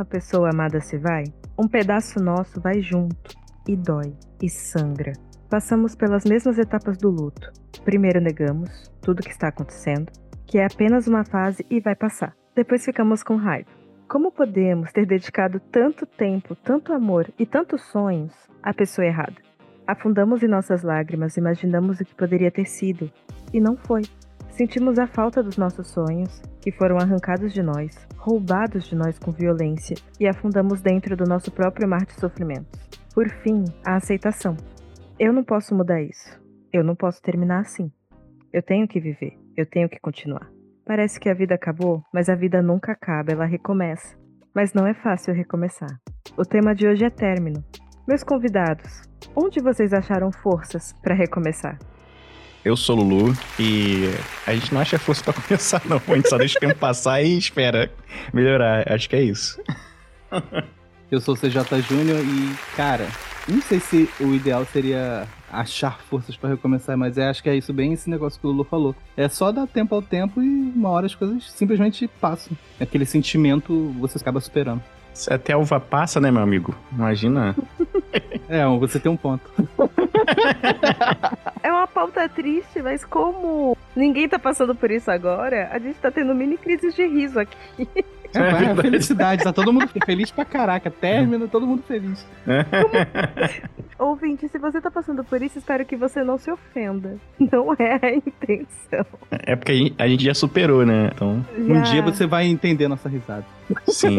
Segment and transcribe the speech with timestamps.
[0.00, 1.24] uma pessoa amada se vai,
[1.58, 3.36] um pedaço nosso vai junto
[3.68, 5.12] e dói e sangra.
[5.50, 7.52] Passamos pelas mesmas etapas do luto.
[7.84, 10.10] Primeiro negamos tudo o que está acontecendo,
[10.46, 12.34] que é apenas uma fase e vai passar.
[12.56, 13.68] Depois ficamos com raiva.
[14.08, 18.32] Como podemos ter dedicado tanto tempo, tanto amor e tantos sonhos
[18.62, 19.36] à pessoa errada?
[19.86, 23.12] Afundamos em nossas lágrimas, imaginamos o que poderia ter sido,
[23.52, 24.00] e não foi.
[24.52, 29.32] Sentimos a falta dos nossos sonhos, que foram arrancados de nós, roubados de nós com
[29.32, 32.80] violência, e afundamos dentro do nosso próprio mar de sofrimentos.
[33.14, 34.56] Por fim, a aceitação.
[35.18, 36.40] Eu não posso mudar isso.
[36.72, 37.90] Eu não posso terminar assim.
[38.52, 39.38] Eu tenho que viver.
[39.56, 40.50] Eu tenho que continuar.
[40.86, 44.16] Parece que a vida acabou, mas a vida nunca acaba, ela recomeça.
[44.54, 46.00] Mas não é fácil recomeçar.
[46.36, 47.64] O tema de hoje é término.
[48.08, 49.02] Meus convidados,
[49.36, 51.78] onde vocês acharam forças para recomeçar?
[52.64, 54.10] Eu sou Lulu e
[54.46, 56.00] a gente não acha força para começar, não.
[56.06, 57.90] A gente só deixa o tempo passar e espera
[58.32, 58.90] melhorar.
[58.92, 59.60] Acho que é isso.
[61.10, 63.08] Eu sou o CJ Júnior e, cara,
[63.48, 67.56] não sei se o ideal seria achar forças para recomeçar, mas é, acho que é
[67.56, 68.94] isso bem esse negócio que o Lulu falou.
[69.16, 72.56] É só dar tempo ao tempo e uma hora as coisas simplesmente passam.
[72.78, 74.82] Aquele sentimento você acaba superando.
[75.12, 76.74] Se até a uva passa, né, meu amigo?
[76.92, 77.56] Imagina.
[78.48, 79.50] é, você tem um ponto.
[81.62, 86.10] é uma pauta triste, mas como ninguém tá passando por isso agora, a gente tá
[86.10, 87.56] tendo mini crises de riso aqui.
[88.34, 90.90] É, é felicidade, tá todo mundo feliz pra caraca.
[90.90, 92.26] Término, todo mundo feliz.
[93.98, 97.16] Ouvinte, se você tá passando por isso, espero que você não se ofenda.
[97.38, 99.04] Não é a intenção.
[99.30, 101.10] É porque a gente, já superou, né?
[101.14, 101.44] Então.
[101.58, 101.74] Já.
[101.74, 103.44] Um dia você vai entender nossa risada.
[103.88, 104.18] Sim.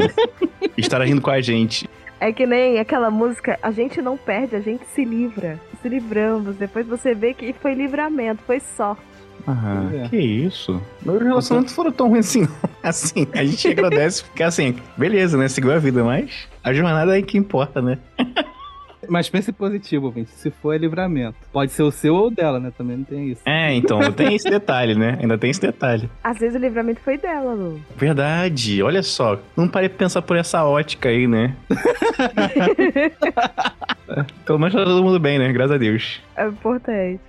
[0.78, 1.90] Estará rindo com a gente.
[2.20, 5.60] É que nem aquela música, a gente não perde, a gente se livra.
[5.82, 6.56] Se livramos.
[6.56, 9.02] Depois você vê que foi livramento, foi sorte.
[9.48, 10.10] Ah, é.
[10.10, 10.82] que isso.
[11.04, 12.48] Meus relacionamentos foram tão ruins assim,
[12.84, 15.48] Assim, a gente agradece porque assim, beleza, né?
[15.48, 17.98] Seguiu a vida, mas a jornada é que importa, né?
[19.10, 20.32] Mas pense positivo, gente.
[20.32, 21.36] Se for é livramento.
[21.52, 22.72] Pode ser o seu ou dela, né?
[22.78, 23.42] Também não tem isso.
[23.46, 25.18] É, então, tem esse detalhe, né?
[25.20, 26.10] Ainda tem esse detalhe.
[26.24, 27.82] Às vezes o livramento foi dela, Lu.
[27.98, 28.82] Verdade.
[28.82, 29.40] Olha só.
[29.58, 31.56] Não parei de pensar por essa ótica aí, né?
[34.46, 35.52] Pelo menos tá todo mundo bem, né?
[35.52, 36.22] Graças a Deus.
[36.36, 37.20] É importante.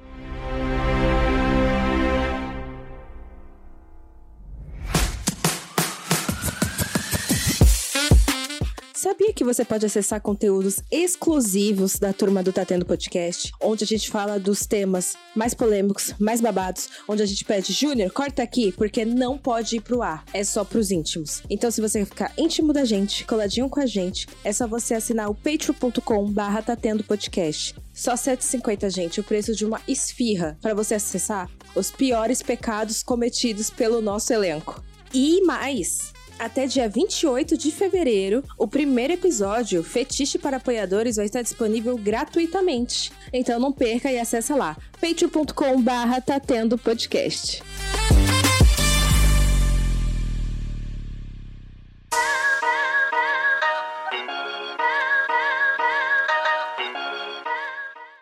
[9.03, 13.87] Sabia que você pode acessar conteúdos exclusivos da turma do Tá Tendo Podcast, onde a
[13.87, 18.71] gente fala dos temas mais polêmicos, mais babados, onde a gente pede, Júnior, corta aqui,
[18.71, 21.43] porque não pode ir pro ar, é só pros íntimos.
[21.51, 24.95] Então, se você quer ficar íntimo da gente, coladinho com a gente, é só você
[24.95, 27.75] assinar o patreon.com barra Tá Tendo Podcast.
[27.93, 33.69] Só 7,50, gente, o preço de uma esfirra para você acessar os piores pecados cometidos
[33.69, 34.81] pelo nosso elenco.
[35.13, 36.13] E mais!
[36.43, 43.13] Até dia 28 de fevereiro, o primeiro episódio, Fetiche para Apoiadores, vai estar disponível gratuitamente.
[43.33, 47.63] Então não perca e acessa lá, patreon.com barra tá tendo podcast.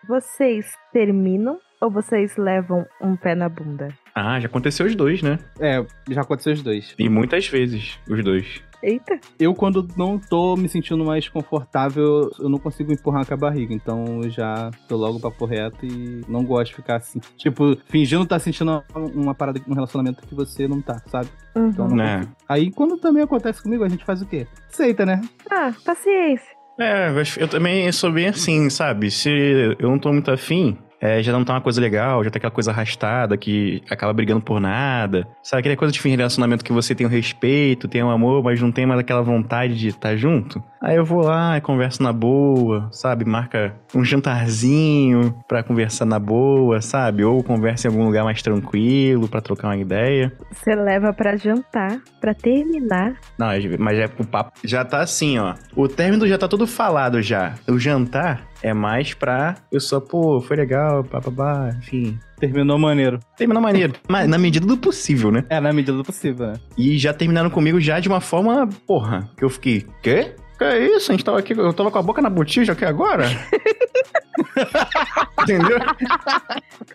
[0.06, 3.88] Vocês terminam ou vocês levam um pé na bunda?
[4.14, 5.38] Ah, já aconteceu os dois, né?
[5.58, 6.94] É, já aconteceu os dois.
[6.98, 8.62] E muitas vezes, os dois.
[8.82, 9.20] Eita.
[9.38, 13.74] Eu, quando não tô me sentindo mais confortável, eu não consigo empurrar com a barriga.
[13.74, 17.20] Então eu já tô logo papo reto e não gosto de ficar assim.
[17.36, 18.82] Tipo, fingindo estar tá sentindo
[19.14, 21.28] uma parada, um relacionamento que você não tá, sabe?
[21.54, 21.69] Uhum.
[21.69, 22.26] Então não é.
[22.48, 24.46] Aí quando também acontece comigo, a gente faz o quê?
[24.72, 25.20] Aceita, né?
[25.50, 26.48] Ah, paciência.
[26.78, 29.10] É, eu também sou bem assim, sabe?
[29.10, 32.37] Se eu não tô muito afim, é, já não tá uma coisa legal, já tá
[32.37, 35.26] aquela coisa arrastada que acaba brigando por nada.
[35.43, 38.43] Sabe aquela coisa de fim de relacionamento que você tem o respeito, tem o amor,
[38.43, 40.62] mas não tem mais aquela vontade de estar tá junto?
[40.82, 43.25] Aí eu vou lá e converso na boa, sabe?
[43.27, 47.23] Marca um jantarzinho pra conversar na boa, sabe?
[47.23, 50.32] Ou conversa em algum lugar mais tranquilo pra trocar uma ideia.
[50.50, 53.15] Você leva pra jantar, pra terminar.
[53.38, 53.49] Não,
[53.79, 55.55] mas é, o papo já tá assim, ó.
[55.77, 57.55] O término já tá tudo falado já.
[57.69, 62.19] O jantar é mais pra eu só, pô, foi legal, papabá, enfim.
[62.38, 63.21] Terminou maneiro.
[63.37, 63.93] Terminou maneiro.
[64.09, 65.44] Mas na medida do possível, né?
[65.50, 66.55] É, na medida do possível, né?
[66.77, 70.35] E já terminaram comigo já de uma forma, porra, que eu fiquei, quê?
[70.60, 71.10] Que é isso?
[71.10, 73.24] A gente tava aqui, eu tava com a boca na botija aqui agora?
[75.40, 75.78] Entendeu?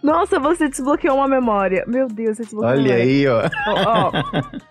[0.04, 1.84] Nossa, você desbloqueou uma memória.
[1.88, 3.42] Meu Deus, você desbloqueou Olha aí, ó.
[3.68, 4.12] ó, ó.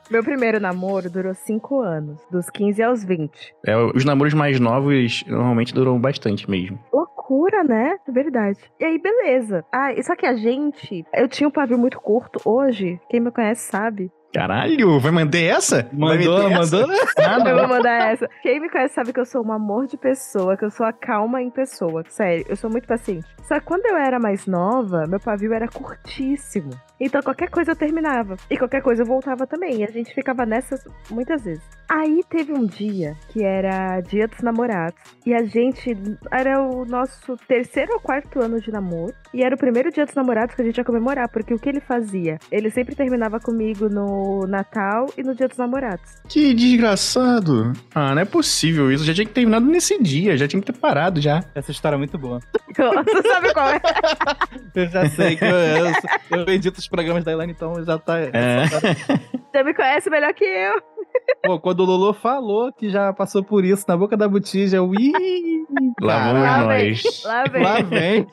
[0.09, 3.33] Meu primeiro namoro durou 5 anos, dos 15 aos 20.
[3.67, 6.79] É, os namoros mais novos normalmente duram bastante mesmo.
[6.93, 7.97] Loucura, né?
[8.09, 8.61] Verdade.
[8.79, 9.65] E aí, beleza.
[9.73, 11.05] Ah, só que a gente.
[11.13, 12.41] Eu tinha um pavio muito curto.
[12.45, 15.89] Hoje, quem me conhece sabe Caralho, vai manter essa?
[15.93, 16.77] vai Mandou, essa?
[16.77, 16.97] mandou?
[17.19, 18.29] Ah, Eu vou mandar essa.
[18.43, 20.93] Quem me conhece sabe que eu sou um amor de pessoa, que eu sou a
[20.93, 22.03] calma em pessoa.
[22.09, 23.25] Sério, eu sou muito paciente.
[23.45, 26.71] Só que quando eu era mais nova, meu pavio era curtíssimo.
[27.01, 28.37] Então qualquer coisa eu terminava.
[28.51, 29.81] E qualquer coisa eu voltava também.
[29.81, 31.63] E a gente ficava nessas muitas vezes.
[31.89, 35.01] Aí teve um dia que era dia dos namorados.
[35.25, 35.97] E a gente.
[36.31, 39.15] Era o nosso terceiro ou quarto ano de namoro.
[39.33, 41.29] E era o primeiro dia dos namorados que a gente ia comemorar.
[41.29, 42.39] Porque o que ele fazia?
[42.51, 46.15] Ele sempre terminava comigo no Natal e no dia dos namorados.
[46.29, 47.73] Que desgraçado.
[47.95, 49.05] Ah, não é possível isso.
[49.05, 51.45] Já tinha que ter terminado nesse dia, já tinha que ter parado já.
[51.55, 52.41] Essa história é muito boa.
[52.75, 53.81] Você sabe qual é?
[54.75, 55.93] Eu já sei que eu, eu,
[56.31, 58.19] eu edito os programas da Elaine, então já tá.
[58.19, 58.65] É.
[58.67, 60.94] Você me conhece melhor que eu.
[61.43, 64.93] Pô, quando o Lolo falou que já passou por isso na boca da botija, eu.
[64.95, 65.65] Ih,
[66.01, 66.89] Lá vamos Lá vem.
[66.91, 67.25] nós.
[67.25, 67.63] Lá vem.
[67.63, 68.27] Lá vem.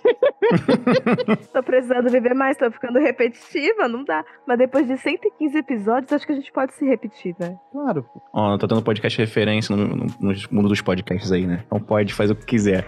[1.53, 4.23] Tô precisando viver mais, tô ficando repetitiva, não dá.
[4.47, 7.57] Mas depois de 115 episódios, acho que a gente pode se repetir, né?
[7.71, 8.05] Claro.
[8.33, 11.63] Ó, tá dando podcast referência no, no, no mundo dos podcasts aí, né?
[11.65, 12.85] Então pode fazer o que quiser.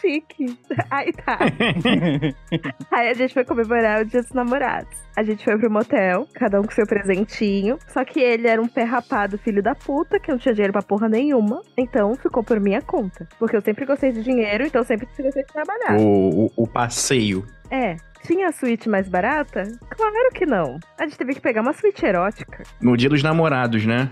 [0.00, 0.58] Chique.
[0.90, 1.38] Aí tá.
[2.90, 4.98] Aí a gente foi comemorar o dia dos namorados.
[5.16, 7.78] A gente foi pro motel, cada um com seu presentinho.
[7.88, 10.82] Só que ele era um pé rapado, filho da puta, que não tinha dinheiro pra
[10.82, 11.62] porra nenhuma.
[11.76, 13.28] Então ficou por minha conta.
[13.38, 15.98] Porque eu sempre gostei de dinheiro, então sempre gostei de trabalhar.
[16.00, 17.44] O, o, o passeio.
[17.70, 17.96] É.
[18.26, 19.62] Tinha a suíte mais barata?
[19.88, 20.78] Claro que não.
[20.98, 22.64] A gente teve que pegar uma suíte erótica.
[22.80, 24.10] No dia dos namorados, né?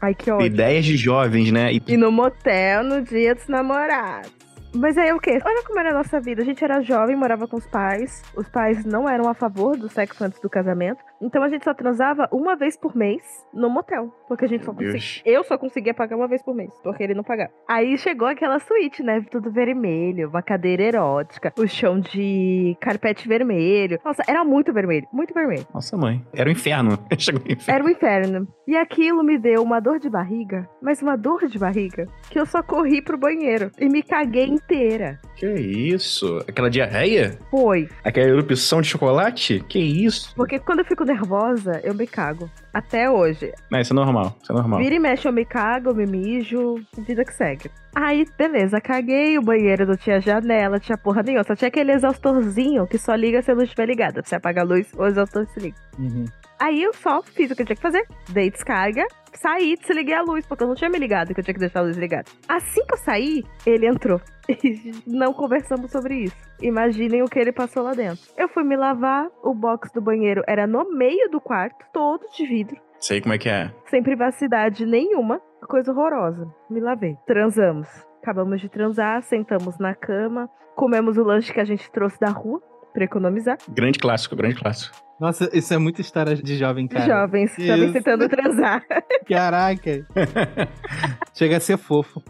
[0.00, 0.46] Ai, que ódio.
[0.46, 1.72] Ideias de jovens, né?
[1.72, 4.30] E E no motel no dia dos namorados.
[4.74, 5.38] Mas aí o quê?
[5.44, 6.42] Olha como era a nossa vida.
[6.42, 8.22] A gente era jovem, morava com os pais.
[8.34, 11.02] Os pais não eram a favor do sexo antes do casamento.
[11.22, 13.22] Então a gente só transava uma vez por mês
[13.54, 14.12] no motel.
[14.26, 15.22] Porque a gente só conseguia.
[15.24, 16.72] Eu só conseguia pagar uma vez por mês.
[16.82, 17.50] Porque ele não pagava.
[17.68, 19.24] Aí chegou aquela suíte, né?
[19.30, 24.00] Tudo vermelho, uma cadeira erótica, o chão de carpete vermelho.
[24.04, 25.66] Nossa, era muito vermelho, muito vermelho.
[25.72, 26.24] Nossa, mãe.
[26.34, 26.98] Era o inferno.
[27.16, 27.74] Chegou no inferno.
[27.74, 28.48] Era o inferno.
[28.66, 32.46] E aquilo me deu uma dor de barriga, mas uma dor de barriga, que eu
[32.46, 35.20] só corri pro banheiro e me caguei inteira.
[35.36, 36.38] Que isso?
[36.48, 37.38] Aquela diarreia?
[37.50, 37.88] Foi.
[38.04, 39.64] Aquela erupção de chocolate?
[39.68, 40.34] Que isso?
[40.34, 42.50] Porque quando eu fico nervosa, eu me cago.
[42.72, 43.52] Até hoje.
[43.70, 44.36] Não, isso é normal.
[44.42, 44.80] Isso é normal.
[44.80, 47.70] Vira e mexe, eu me cago, eu me mijo, vida que segue.
[47.94, 52.86] Aí, beleza, caguei, o banheiro não tinha janela, tinha porra nenhuma, só tinha aquele exaustorzinho
[52.86, 54.22] que só liga se a luz estiver ligada.
[54.24, 55.76] Você apaga a luz, o exaustor se liga.
[55.98, 56.24] Uhum.
[56.58, 59.04] Aí eu só fiz o que eu tinha que fazer, dei descarga,
[59.38, 61.80] saí, desliguei a luz, porque eu não tinha me ligado que eu tinha que deixar
[61.80, 62.30] a luz ligada.
[62.48, 64.20] Assim que eu saí, ele entrou.
[64.48, 66.36] E não conversamos sobre isso.
[66.60, 68.20] Imaginem o que ele passou lá dentro.
[68.36, 72.44] Eu fui me lavar, o box do banheiro era no meio do quarto, todo de
[72.44, 73.72] vidro, Sei como é que é.
[73.88, 75.40] sem privacidade nenhuma.
[75.68, 76.52] Coisa horrorosa.
[76.68, 77.16] Me lavei.
[77.26, 77.88] Transamos.
[78.20, 82.60] Acabamos de transar, sentamos na cama, comemos o lanche que a gente trouxe da rua
[82.92, 83.58] pra economizar.
[83.68, 84.96] Grande clássico, grande clássico.
[85.22, 87.06] Nossa, isso é muita história de jovem, cara.
[87.06, 87.92] Jovens, jovens Isso.
[87.92, 88.82] tentando transar.
[89.24, 90.04] Caraca.
[91.32, 92.20] Chega a ser fofo.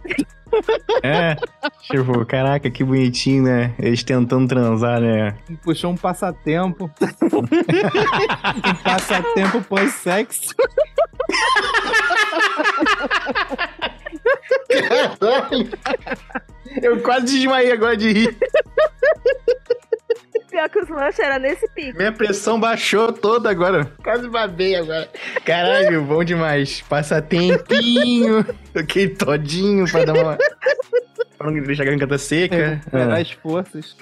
[1.03, 1.35] É.
[1.91, 3.75] tipo, caraca, que bonitinho, né?
[3.79, 5.35] Eles tentando transar, né?
[5.65, 6.91] Puxou um passatempo.
[7.33, 10.55] um passatempo pós-sexo.
[16.83, 18.37] Eu quase desmaiei agora de rir.
[20.53, 21.97] Pior que os lanches era nesse pico.
[21.97, 23.91] Minha pressão baixou toda agora.
[24.05, 25.09] Quase babei agora.
[25.47, 26.83] Caralho, bom demais.
[26.83, 28.45] Passa tempinho.
[28.75, 30.39] Toquei todinho pra dar uma.
[31.39, 32.75] pra não deixar a garganta seca.
[32.75, 33.97] Recuperar as forças.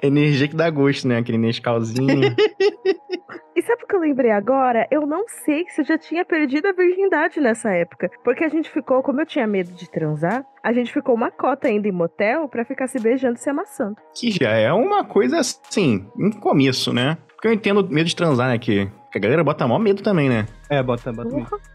[0.00, 1.18] Energia que dá gosto, né?
[1.18, 2.32] Aquele Nescauzinho.
[3.66, 4.86] Sabe o que eu lembrei agora?
[4.90, 8.10] Eu não sei se eu já tinha perdido a virgindade nessa época.
[8.22, 11.68] Porque a gente ficou, como eu tinha medo de transar, a gente ficou uma cota
[11.68, 13.96] ainda em motel pra ficar se beijando e se amassando.
[14.14, 17.16] que já é uma coisa assim, um começo, né?
[17.34, 18.58] Porque eu entendo medo de transar, né?
[18.58, 20.46] Que, a galera bota maior medo também, né?
[20.68, 21.28] É, bota, bota.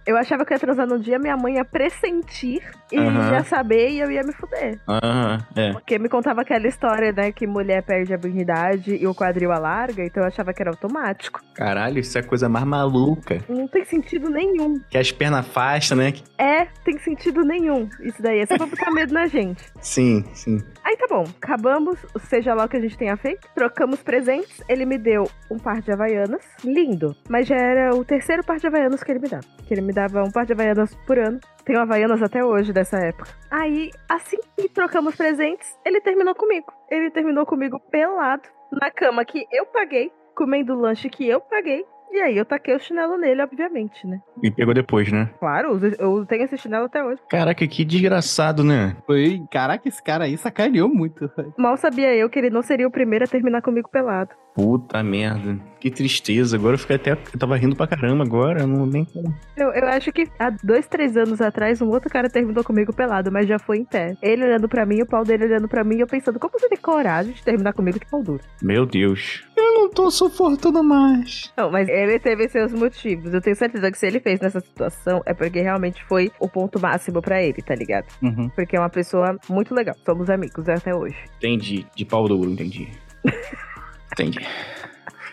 [0.06, 3.30] Eu achava que eu ia transar num dia, minha mãe ia pressentir e Aham.
[3.30, 4.80] já saber e eu ia me fuder.
[4.88, 5.72] Aham, é.
[5.74, 10.04] Porque me contava aquela história, né, que mulher perde a virgindade e o quadril alarga,
[10.04, 11.42] então eu achava que era automático.
[11.54, 13.40] Caralho, isso é a coisa mais maluca.
[13.48, 14.80] Não tem sentido nenhum.
[14.90, 16.14] Que as pernas afastam, né?
[16.38, 17.88] É, tem sentido nenhum.
[18.02, 19.64] Isso daí é só pra botar medo na gente.
[19.82, 20.60] Sim, sim.
[20.84, 24.64] Aí tá bom, acabamos, seja lá o que a gente tenha feito, trocamos presentes.
[24.68, 28.66] Ele me deu um par de havaianas, lindo, mas já era o terceiro par de
[28.66, 29.44] havaianas que ele me dava.
[29.68, 31.40] Que ele me dava um par de havaianas por ano.
[31.66, 33.30] Tenho havaianas até hoje dessa época.
[33.52, 36.72] Aí, assim que trocamos presentes, ele terminou comigo.
[36.90, 41.86] Ele terminou comigo pelado, na cama que eu paguei, comendo o lanche que eu paguei,
[42.12, 44.20] E aí eu taquei o chinelo nele, obviamente, né?
[44.42, 45.30] E pegou depois, né?
[45.40, 47.22] Claro, eu tenho esse chinelo até hoje.
[47.30, 48.96] Caraca, que desgraçado, né?
[49.06, 51.30] Foi, caraca, esse cara aí sacaneou muito.
[51.56, 54.32] Mal sabia eu que ele não seria o primeiro a terminar comigo pelado.
[54.60, 55.58] Puta merda.
[55.80, 56.58] Que tristeza.
[56.58, 57.12] Agora eu fiquei até.
[57.12, 58.60] Eu tava rindo pra caramba agora.
[58.64, 59.34] eu Não nem como.
[59.56, 63.32] Eu, eu acho que há dois, três anos atrás, um outro cara terminou comigo pelado,
[63.32, 64.18] mas já foi em pé.
[64.22, 66.68] Ele olhando pra mim, o pau dele olhando pra mim, e eu pensando, como você
[66.68, 68.44] tem coragem de terminar comigo de pau duro?
[68.62, 69.46] Meu Deus.
[69.56, 71.54] Eu não tô suportando mais.
[71.56, 73.34] Não, mas ele teve seus motivos.
[73.34, 76.82] Eu tenho certeza que se ele fez nessa situação, é porque realmente foi o ponto
[76.82, 78.08] máximo pra ele, tá ligado?
[78.22, 78.50] Uhum.
[78.50, 79.96] Porque é uma pessoa muito legal.
[80.06, 81.16] Somos amigos até hoje.
[81.38, 81.86] Entendi.
[81.96, 82.90] De pau duro, entendi.
[84.12, 84.40] entendi.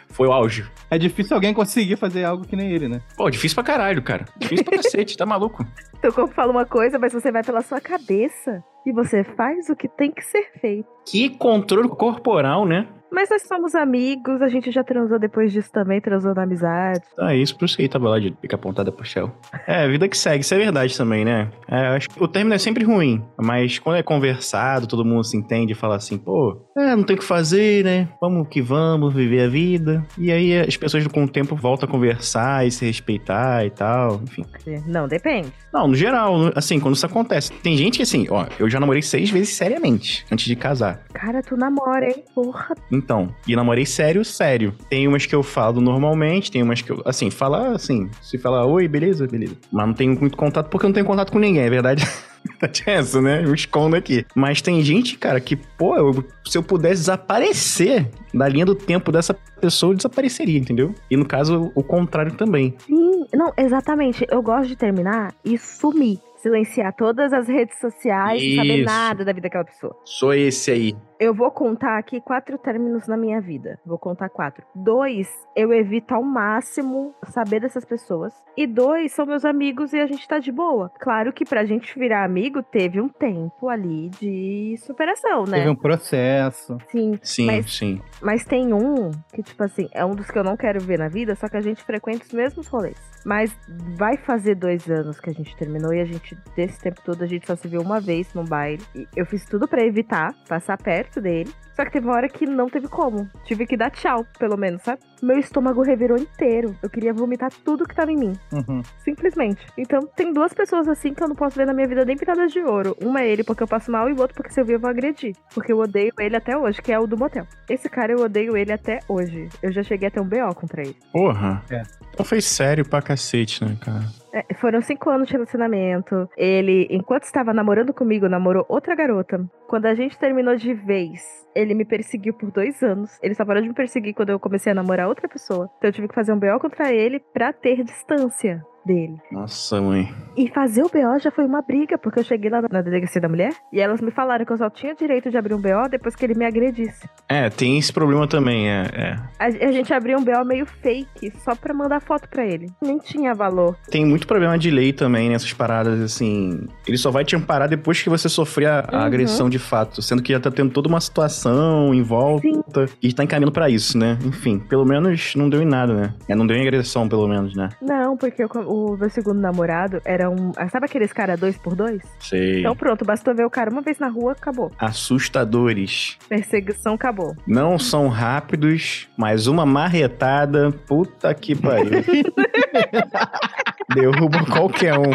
[0.08, 0.66] Foi o auge.
[0.90, 3.02] É difícil alguém conseguir fazer algo que nem ele, né?
[3.16, 4.24] Pô, difícil pra caralho, cara.
[4.38, 5.66] Difícil pra cacete, tá maluco?
[6.00, 8.62] Teu corpo fala uma coisa, mas você vai pela sua cabeça.
[8.86, 10.88] E você faz o que tem que ser feito.
[11.04, 12.86] Que controle corporal, né?
[13.10, 17.00] Mas nós somos amigos, a gente já transou depois disso também, transou na amizade.
[17.18, 19.32] Ah, isso, por isso ele tava lá de pica apontada pro céu.
[19.66, 21.50] É, vida que segue, isso é verdade também, né?
[21.68, 25.36] É, acho que o término é sempre ruim, mas quando é conversado, todo mundo se
[25.36, 28.08] entende e fala assim, pô, é, não tem o que fazer, né?
[28.20, 30.04] Vamos que vamos, viver a vida.
[30.18, 34.20] E aí as pessoas com o tempo voltam a conversar e se respeitar e tal,
[34.22, 34.44] enfim.
[34.86, 35.52] Não, depende.
[35.72, 37.52] Não, no geral, assim, quando isso acontece.
[37.62, 41.00] Tem gente que assim, ó, eu já namorei seis vezes seriamente, antes de casar.
[41.12, 42.24] Cara, tu namora, hein?
[42.34, 42.74] Porra.
[42.90, 44.74] Então, e namorei sério, sério.
[44.90, 48.66] Tem umas que eu falo normalmente, tem umas que eu, assim, falar assim, se falar
[48.66, 49.56] oi, beleza, beleza.
[49.72, 52.06] Mas não tenho muito contato porque eu não tenho contato com ninguém, é verdade.
[52.46, 53.42] Verdade é essa, né?
[53.44, 54.24] Eu escondo aqui.
[54.32, 59.10] Mas tem gente, cara, que, pô, eu- se eu pudesse desaparecer da linha do tempo
[59.10, 60.94] dessa pessoa, eu desapareceria, entendeu?
[61.10, 62.74] E no caso, o contrário também.
[62.86, 64.24] Sim, não, exatamente.
[64.30, 66.20] Eu gosto de terminar e sumir.
[66.36, 68.84] Silenciar todas as redes sociais e saber Isso.
[68.84, 69.96] nada da vida daquela pessoa.
[70.04, 70.96] Sou esse aí.
[71.18, 73.78] Eu vou contar aqui quatro términos na minha vida.
[73.86, 74.62] Vou contar quatro.
[74.74, 75.26] Dois,
[75.56, 78.34] eu evito ao máximo saber dessas pessoas.
[78.54, 80.90] E dois, são meus amigos e a gente tá de boa.
[81.00, 85.58] Claro que pra gente virar amigo, teve um tempo ali de superação, né?
[85.58, 86.76] Teve um processo.
[86.88, 88.00] Sim, Sim, Mas- sim.
[88.20, 91.08] mas tem um que, tipo assim, é um dos que eu não quero ver na
[91.08, 92.96] vida, só que a gente frequenta os mesmos rolês.
[93.24, 93.56] Mas
[93.96, 96.25] vai fazer dois anos que a gente terminou e a gente,
[96.56, 98.82] desse tempo todo, a gente só se viu uma vez num baile.
[98.94, 101.52] E eu fiz tudo pra evitar passar perto dele.
[101.76, 103.28] Só que teve uma hora que não teve como.
[103.44, 105.02] Tive que dar tchau, pelo menos, sabe?
[105.22, 106.74] Meu estômago revirou inteiro.
[106.82, 108.32] Eu queria vomitar tudo que tava em mim.
[108.50, 108.80] Uhum.
[109.04, 109.66] Simplesmente.
[109.76, 112.50] Então, tem duas pessoas assim que eu não posso ver na minha vida nem pitadas
[112.50, 112.96] de ouro.
[113.02, 114.80] Uma é ele porque eu passo mal e o outro porque se eu vir eu
[114.80, 115.36] vou agredir.
[115.52, 117.46] Porque eu odeio ele até hoje, que é o do motel.
[117.68, 119.50] Esse cara eu odeio ele até hoje.
[119.62, 120.96] Eu já cheguei a ter um BO contra ele.
[121.12, 121.62] Porra.
[121.70, 121.82] É.
[122.10, 124.06] Então foi sério pra cacete, né, cara?
[124.36, 126.28] É, foram cinco anos de relacionamento.
[126.36, 129.42] Ele, enquanto estava namorando comigo, namorou outra garota.
[129.66, 131.22] Quando a gente terminou de vez,
[131.54, 133.18] ele me perseguiu por dois anos.
[133.22, 135.70] Ele só parou de me perseguir quando eu comecei a namorar outra pessoa.
[135.78, 139.16] Então eu tive que fazer um BO contra ele pra ter distância dele.
[139.32, 140.06] Nossa, mãe.
[140.36, 143.28] E fazer o BO já foi uma briga, porque eu cheguei lá na delegacia da
[143.28, 146.14] mulher e elas me falaram que eu só tinha direito de abrir um BO depois
[146.14, 147.08] que ele me agredisse.
[147.28, 148.82] É, tem esse problema também, é.
[148.94, 149.16] é.
[149.38, 152.66] A, a gente abriu um BO meio fake, só pra mandar foto pra ele.
[152.82, 153.76] Nem tinha valor.
[153.90, 156.66] Tem muito problema de lei também nessas paradas, assim.
[156.86, 159.04] Ele só vai te amparar depois que você sofrer a, a Uhum.
[159.04, 160.02] agressão de fato.
[160.02, 162.42] Sendo que já tá tendo toda uma situação em volta
[162.86, 162.94] Sim.
[163.02, 164.18] e tá encaminhando pra isso, né?
[164.24, 166.14] Enfim, pelo menos não deu em nada, né?
[166.28, 167.68] É, não deu em agressão, pelo menos, né?
[167.80, 170.52] Não, porque eu- o meu segundo namorado era um.
[170.56, 172.02] ah, Sabe aqueles cara dois por dois?
[172.20, 172.60] Sei.
[172.60, 174.70] Então pronto, bastou ver o cara uma vez na rua, acabou.
[174.78, 176.18] Assustadores.
[176.28, 177.34] Perseguição acabou.
[177.46, 182.02] Não são rápidos, mas uma marretada, puta que pariu.
[183.94, 185.12] Derruba qualquer um.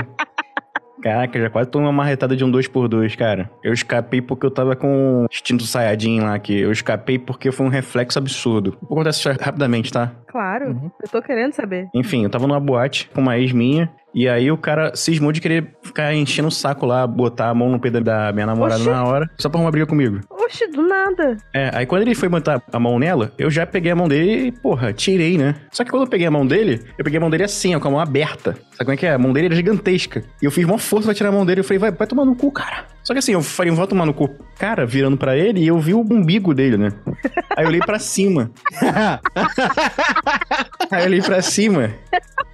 [1.01, 3.49] Caraca, já quase tomei uma marretada de um 2x2, cara.
[3.63, 6.59] Eu escapei porque eu tava com instinto Saiyajin lá aqui.
[6.59, 8.77] Eu escapei porque foi um reflexo absurdo.
[8.87, 10.11] Vou contar isso rapidamente, tá?
[10.27, 10.91] Claro, Uhum.
[11.03, 11.89] eu tô querendo saber.
[11.95, 13.91] Enfim, eu tava numa boate com uma ex minha.
[14.13, 17.69] E aí o cara cismou de querer ficar enchendo o saco lá, botar a mão
[17.69, 18.89] no peito da minha namorada Oxi.
[18.89, 20.19] na hora, só pra arrumar briga comigo.
[20.29, 21.37] Oxe, do nada.
[21.53, 24.47] É, aí quando ele foi botar a mão nela, eu já peguei a mão dele
[24.47, 25.55] e, porra, tirei, né?
[25.71, 27.79] Só que quando eu peguei a mão dele, eu peguei a mão dele assim, ó,
[27.79, 28.53] com a mão aberta.
[28.71, 29.13] Sabe como é que é?
[29.13, 30.23] A mão dele era gigantesca.
[30.41, 31.61] E eu fiz uma força pra tirar a mão dele.
[31.61, 32.85] Eu falei, vai, vai tomar no cu, cara.
[33.03, 34.29] Só que assim, eu falei, vou tomar no cu.
[34.59, 36.89] Cara, virando pra ele, e eu vi o umbigo dele, né?
[37.55, 38.51] Aí eu olhei pra cima.
[40.91, 41.91] Aí eu olhei pra cima.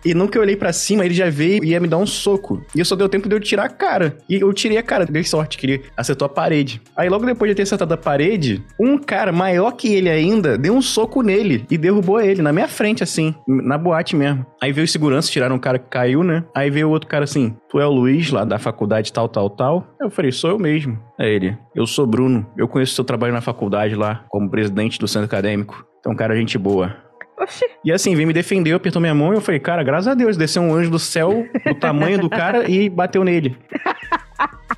[0.08, 2.62] E que eu olhei pra cima, ele já veio e ia me dar um soco.
[2.74, 4.18] E eu só deu tempo de eu tirar a cara.
[4.30, 6.82] E eu tirei a cara, dei sorte, que ele acertou a parede.
[6.96, 10.74] Aí logo depois de ter acertado a parede, um cara maior que ele ainda deu
[10.74, 14.46] um soco nele e derrubou ele na minha frente, assim, na boate mesmo.
[14.62, 16.44] Aí veio os seguranças, tiraram um cara que caiu, né?
[16.56, 19.50] Aí veio o outro cara assim: Tu é o Luiz, lá da faculdade tal, tal,
[19.50, 19.88] tal.
[20.00, 20.98] Eu falei: Sou eu mesmo.
[21.20, 21.58] É ele.
[21.76, 22.46] Eu sou Bruno.
[22.58, 25.86] Eu conheço seu trabalho na faculdade lá, como presidente do centro acadêmico.
[26.00, 26.96] Então, cara, gente boa.
[27.40, 27.66] Oxi.
[27.84, 30.36] E assim, veio me defender, apertou minha mão e eu falei, cara, graças a Deus,
[30.36, 33.58] desceu um anjo do céu do tamanho do cara e bateu nele.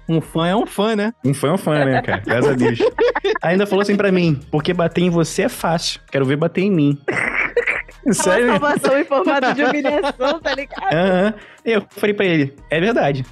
[0.08, 1.14] Um fã é um fã, né?
[1.24, 2.24] Um fã é um fã, né, cara?
[2.26, 2.80] Graças a Deus.
[3.44, 6.02] Ainda falou assim pra mim, porque bater em você é fácil.
[6.12, 6.98] Quero ver bater em mim.
[8.12, 8.46] Sério?
[8.48, 10.94] Uma salvação em formato de humilhação, tá ligado?
[10.94, 11.34] Aham.
[11.66, 13.26] Eu falei pra ele, é verdade.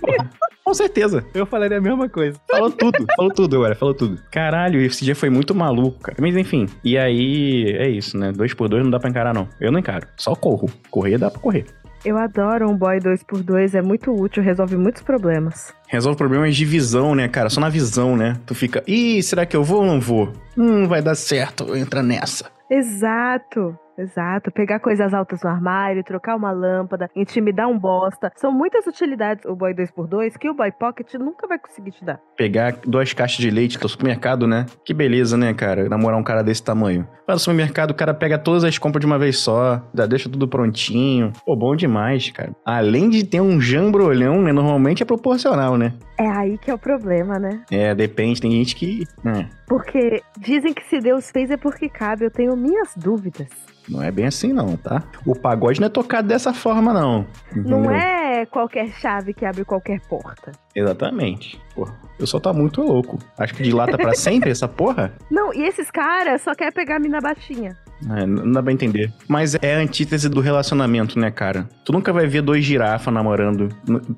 [0.00, 0.30] Porra,
[0.64, 1.24] com certeza.
[1.34, 2.40] Eu falaria a mesma coisa.
[2.50, 4.18] Falou tudo, falou tudo agora, falou tudo.
[4.30, 6.16] Caralho, esse dia foi muito maluco, cara.
[6.20, 8.32] Mas enfim, e aí é isso, né?
[8.32, 9.48] Dois por dois não dá pra encarar, não.
[9.60, 10.70] Eu não encaro, só corro.
[10.90, 11.66] Correr dá pra correr.
[12.04, 15.74] Eu adoro um boy 2x2, é muito útil, resolve muitos problemas.
[15.88, 17.50] Resolve problemas de visão, né, cara?
[17.50, 18.36] Só na visão, né?
[18.46, 20.32] Tu fica, ih, será que eu vou ou não vou?
[20.56, 22.48] Hum, vai dar certo, entra nessa.
[22.70, 23.76] Exato.
[23.98, 28.30] Exato, pegar coisas altas no armário, trocar uma lâmpada, intimidar um bosta.
[28.36, 32.20] São muitas utilidades o Boy 2x2 que o Boy Pocket nunca vai conseguir te dar.
[32.36, 34.66] Pegar duas caixas de leite do supermercado, né?
[34.84, 35.88] Que beleza, né, cara?
[35.88, 37.06] Namorar um cara desse tamanho.
[37.26, 40.28] Vai no supermercado, o cara pega todas as compras de uma vez só, já deixa
[40.28, 41.32] tudo prontinho.
[41.44, 42.52] Pô, bom demais, cara.
[42.64, 44.52] Além de ter um jambrolhão, né?
[44.52, 45.92] Normalmente é proporcional, né?
[46.18, 47.62] É aí que é o problema, né?
[47.70, 48.40] É, depende.
[48.40, 49.04] Tem gente que.
[49.24, 49.46] É.
[49.66, 52.24] Porque dizem que se Deus fez é porque cabe.
[52.24, 53.48] Eu tenho minhas dúvidas.
[53.88, 55.02] Não é bem assim, não, tá?
[55.24, 57.26] O pagode não é tocado dessa forma, não.
[57.54, 57.90] Não Entendeu?
[58.36, 60.52] É qualquer chave que abre qualquer porta.
[60.74, 61.60] Exatamente.
[61.74, 63.18] Porra, eu só tá muito louco.
[63.38, 65.12] Acho que dilata para sempre essa porra.
[65.30, 67.76] Não, e esses caras só querem pegar a mina baixinha.
[68.10, 69.10] É, não dá pra entender.
[69.26, 71.68] Mas é a antítese do relacionamento, né, cara?
[71.84, 73.68] Tu nunca vai ver dois girafas namorando.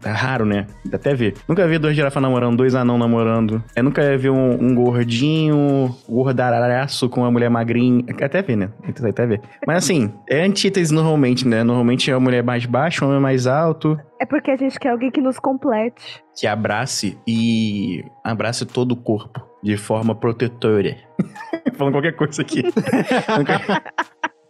[0.04, 0.66] É raro, né?
[0.92, 1.34] Até ver.
[1.48, 3.62] Nunca vai ver dois girafas namorando, dois anão namorando.
[3.76, 8.04] É nunca vai ver um, um gordinho, gordaraço com uma mulher magrinha.
[8.20, 8.70] Até ver, né?
[9.08, 9.40] Até ver.
[9.66, 11.62] Mas assim, é antítese normalmente, né?
[11.62, 13.96] Normalmente é a mulher mais baixa, o homem mais alto.
[14.20, 16.22] É porque a gente quer alguém que nos complete.
[16.38, 20.96] Que abrace e abrace todo o corpo de forma protetora.
[21.74, 22.62] Falando qualquer coisa aqui.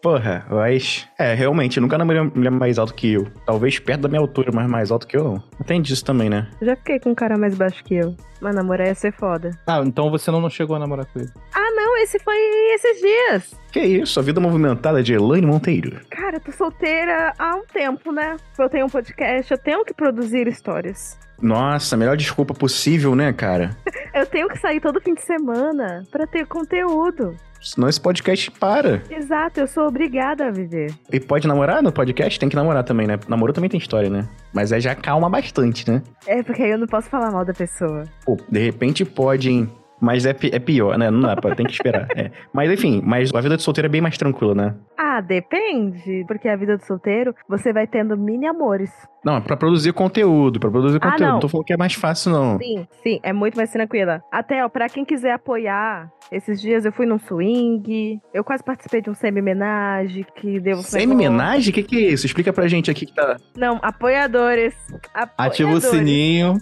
[0.00, 1.08] Porra, mas.
[1.18, 3.26] É, realmente, nunca namorei uma mulher mais alto que eu.
[3.44, 5.42] Talvez perto da minha altura, mas mais alto que eu não.
[5.66, 6.48] Tem disso também, né?
[6.62, 8.14] Já fiquei com um cara mais baixo que eu.
[8.40, 9.50] Mas namorar ia ser foda.
[9.66, 11.30] Ah, então você não, não chegou a namorar com ele.
[11.52, 11.67] Ah,
[12.02, 12.36] esse foi
[12.74, 13.60] esses dias.
[13.72, 16.00] Que isso, a vida movimentada de Elaine Monteiro.
[16.10, 18.36] Cara, eu tô solteira há um tempo, né?
[18.58, 21.18] Eu tenho um podcast, eu tenho que produzir histórias.
[21.40, 23.76] Nossa, melhor desculpa possível, né, cara?
[24.14, 27.36] eu tenho que sair todo fim de semana para ter conteúdo.
[27.60, 29.02] Senão esse podcast para.
[29.10, 30.94] Exato, eu sou obrigada a viver.
[31.12, 32.38] E pode namorar no podcast?
[32.38, 33.18] Tem que namorar também, né?
[33.28, 34.28] Namoro também tem história, né?
[34.52, 36.02] Mas aí já calma bastante, né?
[36.26, 38.04] É, porque aí eu não posso falar mal da pessoa.
[38.24, 39.68] Pô, de repente pode, hein?
[40.00, 41.10] Mas é, é pior, né?
[41.10, 42.06] Não dá pra, tem que esperar.
[42.16, 42.30] É.
[42.52, 44.74] Mas enfim, mas a vida de solteiro é bem mais tranquila, né?
[44.96, 46.24] Ah, depende.
[46.26, 48.90] Porque a vida do solteiro, você vai tendo mini amores.
[49.24, 51.26] Não, é pra produzir conteúdo, pra produzir ah, conteúdo.
[51.26, 51.32] Não.
[51.34, 52.58] não tô falando que é mais fácil, não.
[52.58, 54.22] Sim, sim, é muito mais tranquila.
[54.30, 59.02] Até, ó, pra quem quiser apoiar, esses dias eu fui num swing, eu quase participei
[59.02, 60.76] de um semi-menage que deu...
[60.78, 61.70] Semi-menage?
[61.70, 62.26] O que que é isso?
[62.26, 63.36] Explica pra gente aqui que tá...
[63.56, 64.74] Não, apoiadores.
[65.12, 65.34] apoiadores.
[65.36, 66.54] Ativa o sininho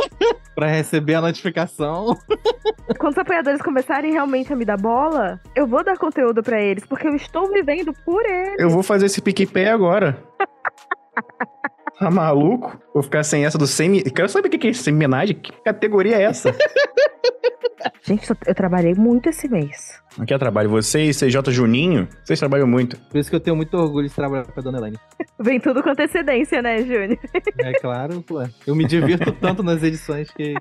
[0.54, 2.16] pra receber a notificação.
[2.98, 6.84] Quando os apoiadores começarem realmente a me dar bola, eu vou dar conteúdo para eles,
[6.86, 8.58] porque eu estou vivendo por eles.
[8.58, 10.22] Eu vou fazer esse pique-pé agora.
[11.98, 12.78] Tá maluco?
[12.94, 14.02] Vou ficar sem essa do semi.
[14.02, 15.36] Quero saber o que é semi-menagem.
[15.36, 16.54] Que categoria é essa?
[18.02, 20.00] Gente, eu trabalhei muito esse mês.
[20.18, 20.70] Aqui é trabalho.
[20.70, 22.96] Você e CJ Juninho, vocês trabalham muito.
[22.96, 24.98] Por isso que eu tenho muito orgulho de trabalhar com a Dona Elaine.
[25.40, 27.18] Vem tudo com antecedência, né, Júnior?
[27.58, 28.42] É claro, pô.
[28.66, 30.54] Eu me divirto tanto nas edições que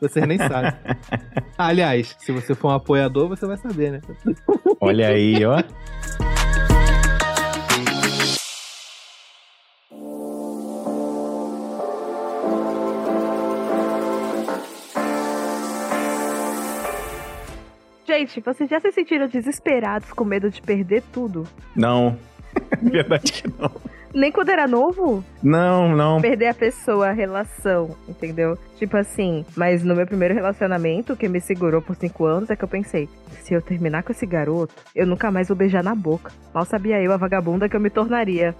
[0.00, 0.72] vocês nem sabem.
[1.56, 4.00] aliás, se você for um apoiador, você vai saber, né?
[4.80, 5.62] Olha aí, ó.
[18.10, 21.46] Gente, vocês já se sentiram desesperados com medo de perder tudo?
[21.76, 22.18] Não.
[22.82, 23.70] Verdade que não.
[24.12, 25.24] Nem quando era novo?
[25.40, 26.20] Não, não.
[26.20, 28.58] Perder a pessoa, a relação, entendeu?
[28.76, 32.64] Tipo assim, mas no meu primeiro relacionamento, que me segurou por cinco anos, é que
[32.64, 33.08] eu pensei:
[33.42, 36.32] se eu terminar com esse garoto, eu nunca mais vou beijar na boca.
[36.52, 38.56] Mal sabia eu, a vagabunda, que eu me tornaria.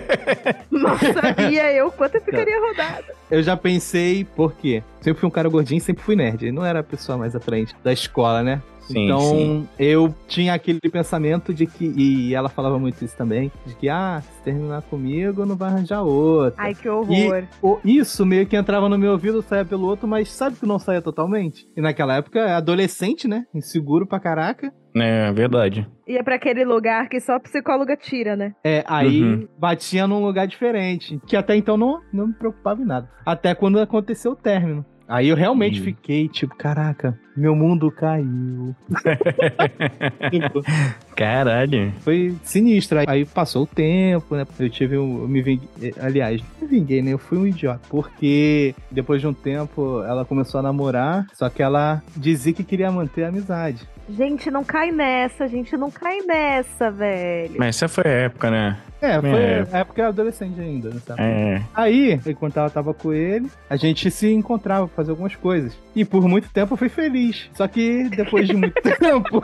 [0.70, 3.14] Mal sabia eu quanto eu ficaria rodada.
[3.30, 4.82] Eu já pensei, por quê?
[5.02, 6.50] Sempre fui um cara gordinho, sempre fui nerd.
[6.50, 8.62] Não era a pessoa mais atraente da escola, né?
[8.92, 9.68] Sim, então, sim.
[9.78, 14.22] eu tinha aquele pensamento de que, e ela falava muito isso também, de que, ah,
[14.22, 16.62] se terminar comigo, não vai arranjar outra.
[16.62, 17.10] Ai, que horror.
[17.12, 20.66] E, o, isso meio que entrava no meu ouvido, saia pelo outro, mas sabe que
[20.66, 21.66] não saia totalmente?
[21.76, 23.44] E naquela época, adolescente, né?
[23.54, 24.72] Inseguro pra caraca.
[24.94, 25.88] É, verdade.
[26.06, 28.52] Ia para aquele lugar que só a psicóloga tira, né?
[28.64, 29.48] É, aí uhum.
[29.58, 33.08] batia num lugar diferente, que até então não, não me preocupava em nada.
[33.24, 34.84] Até quando aconteceu o término.
[35.10, 38.76] Aí eu realmente fiquei, tipo, caraca, meu mundo caiu.
[41.16, 41.92] Caralho.
[41.98, 43.00] Foi sinistro.
[43.08, 44.46] Aí passou o tempo, né?
[44.58, 45.22] Eu tive um.
[45.22, 45.68] Eu me vinguei.
[46.00, 47.12] Aliás, me vinguei, né?
[47.12, 47.80] Eu fui um idiota.
[47.88, 52.92] Porque depois de um tempo ela começou a namorar, só que ela dizia que queria
[52.92, 53.88] manter a amizade.
[54.16, 57.54] Gente, não cai nessa, gente, não cai nessa, velho.
[57.58, 58.78] Mas essa foi a época, né?
[59.00, 59.66] É, foi É.
[59.72, 61.00] a época que eu era adolescente ainda, né?
[61.06, 61.22] sabe?
[61.22, 61.62] É.
[61.74, 65.72] Aí, enquanto ela tava com ele, a gente se encontrava pra fazer algumas coisas.
[65.96, 67.48] E por muito tempo eu fui feliz.
[67.54, 69.40] Só que depois de muito tempo,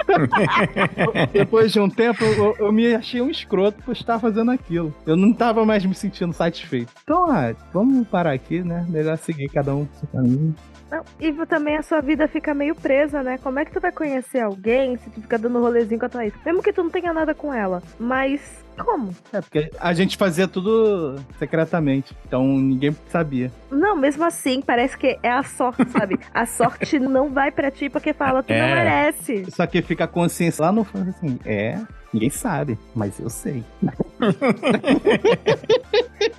[1.32, 4.94] depois de um tempo, eu, eu me achei um escroto por estar fazendo aquilo.
[5.06, 6.92] Eu não tava mais me sentindo satisfeito.
[7.02, 8.84] Então, ah, vamos parar aqui, né?
[8.88, 10.54] Melhor seguir cada um pro seu caminho.
[10.90, 13.38] Não, e também a sua vida fica meio presa, né?
[13.38, 16.24] Como é que tu vai conhecer alguém se tu fica dando rolezinho com a tua
[16.24, 16.34] ex?
[16.44, 17.82] Mesmo que tu não tenha nada com ela.
[17.98, 18.40] Mas
[18.78, 19.10] como?
[19.32, 22.14] É, porque a gente fazia tudo secretamente.
[22.26, 23.50] Então ninguém sabia.
[23.70, 26.18] Não, mesmo assim, parece que é a sorte, sabe?
[26.32, 28.74] A sorte não vai pra ti porque fala, tu não É.
[28.74, 29.44] merece.
[29.50, 31.80] Só que fica a consciência lá no fundo assim, é,
[32.16, 33.62] ninguém sabe, mas eu sei.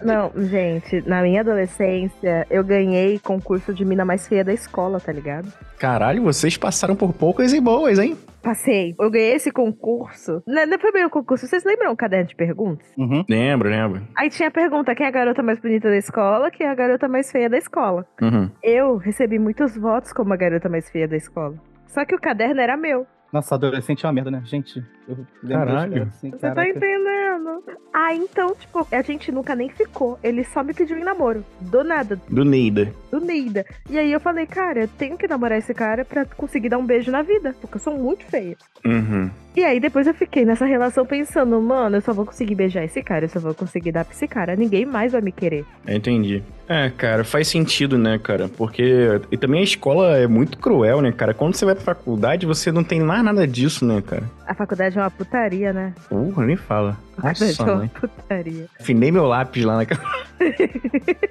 [0.02, 5.12] Não, gente, na minha adolescência, eu ganhei concurso de mina mais feia da escola, tá
[5.12, 5.52] ligado?
[5.78, 8.18] Caralho, vocês passaram por poucas e boas, hein?
[8.42, 8.96] Passei.
[9.00, 10.42] Eu ganhei esse concurso.
[10.48, 11.46] Não, não foi bem o concurso.
[11.48, 12.88] Vocês lembram o caderno de perguntas?
[12.98, 13.24] Uhum.
[13.30, 14.02] Lembro, lembro.
[14.16, 16.50] Aí tinha a pergunta: quem é a garota mais bonita da escola?
[16.50, 18.06] Quem é a garota mais feia da escola?
[18.22, 18.50] Uhum.
[18.64, 21.56] Eu recebi muitos votos como a garota mais feia da escola.
[21.88, 23.06] Só que o caderno era meu.
[23.32, 24.42] Nossa, adolescente é uma merda, né?
[24.46, 24.84] Gente,
[25.44, 26.04] eu Caralho.
[26.04, 26.62] assim, Você caraca.
[26.62, 27.64] tá entendendo?
[27.94, 30.20] Ah, então, tipo, a gente nunca nem ficou.
[30.24, 31.44] Ele só me pediu em namoro.
[31.62, 32.92] Do nada, Do Neida.
[33.12, 33.66] do Neida.
[33.90, 36.86] E aí eu falei, cara, eu tenho que namorar esse cara pra conseguir dar um
[36.86, 37.56] beijo na vida.
[37.62, 38.56] Porque eu sou muito feia.
[38.86, 39.30] Uhum.
[39.56, 43.02] E aí depois eu fiquei nessa relação pensando, mano, eu só vou conseguir beijar esse
[43.02, 44.56] cara, eu só vou conseguir dar pra esse cara.
[44.56, 45.66] Ninguém mais vai me querer.
[45.88, 46.44] Entendi.
[46.70, 48.50] É, cara, faz sentido, né, cara?
[48.50, 49.22] Porque.
[49.32, 51.34] E também a escola é muito cruel, né, cara?
[51.34, 54.24] Quando você vai pra faculdade, você não tem mais nada disso, né, cara?
[54.46, 55.94] A faculdade é uma putaria, né?
[56.10, 56.98] Porra, nem fala.
[57.22, 58.66] Nossa, é uma putaria.
[58.80, 60.02] Afinei meu lápis lá naquela.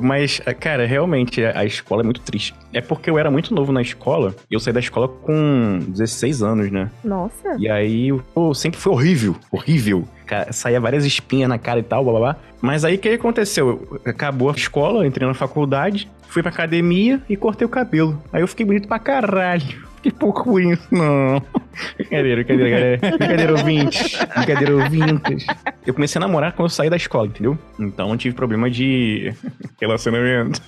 [0.00, 2.54] Mas, cara, realmente, a escola é muito triste.
[2.72, 4.34] É porque eu era muito novo na escola.
[4.50, 6.90] E eu saí da escola com 16 anos, né?
[7.02, 7.56] Nossa.
[7.58, 9.34] E aí, pô, sempre foi horrível.
[9.50, 10.06] Horrível.
[10.50, 12.36] Saía várias espinhas na cara e tal, blá blá blá.
[12.60, 14.00] Mas aí o que aconteceu?
[14.04, 18.22] Acabou a escola, entrei na faculdade, fui pra academia e cortei o cabelo.
[18.32, 19.86] Aí eu fiquei bonito pra caralho.
[20.06, 21.42] Fiquei pouco por isso, não.
[21.96, 22.98] Brincadeira, brincadeira, galera.
[23.18, 24.18] Brincadeira ouvintes.
[24.36, 25.46] Brincadeira ouvintes.
[25.84, 27.58] Eu comecei a namorar quando eu saí da escola, entendeu?
[27.78, 29.34] Então não tive problema de
[29.80, 30.62] relacionamento.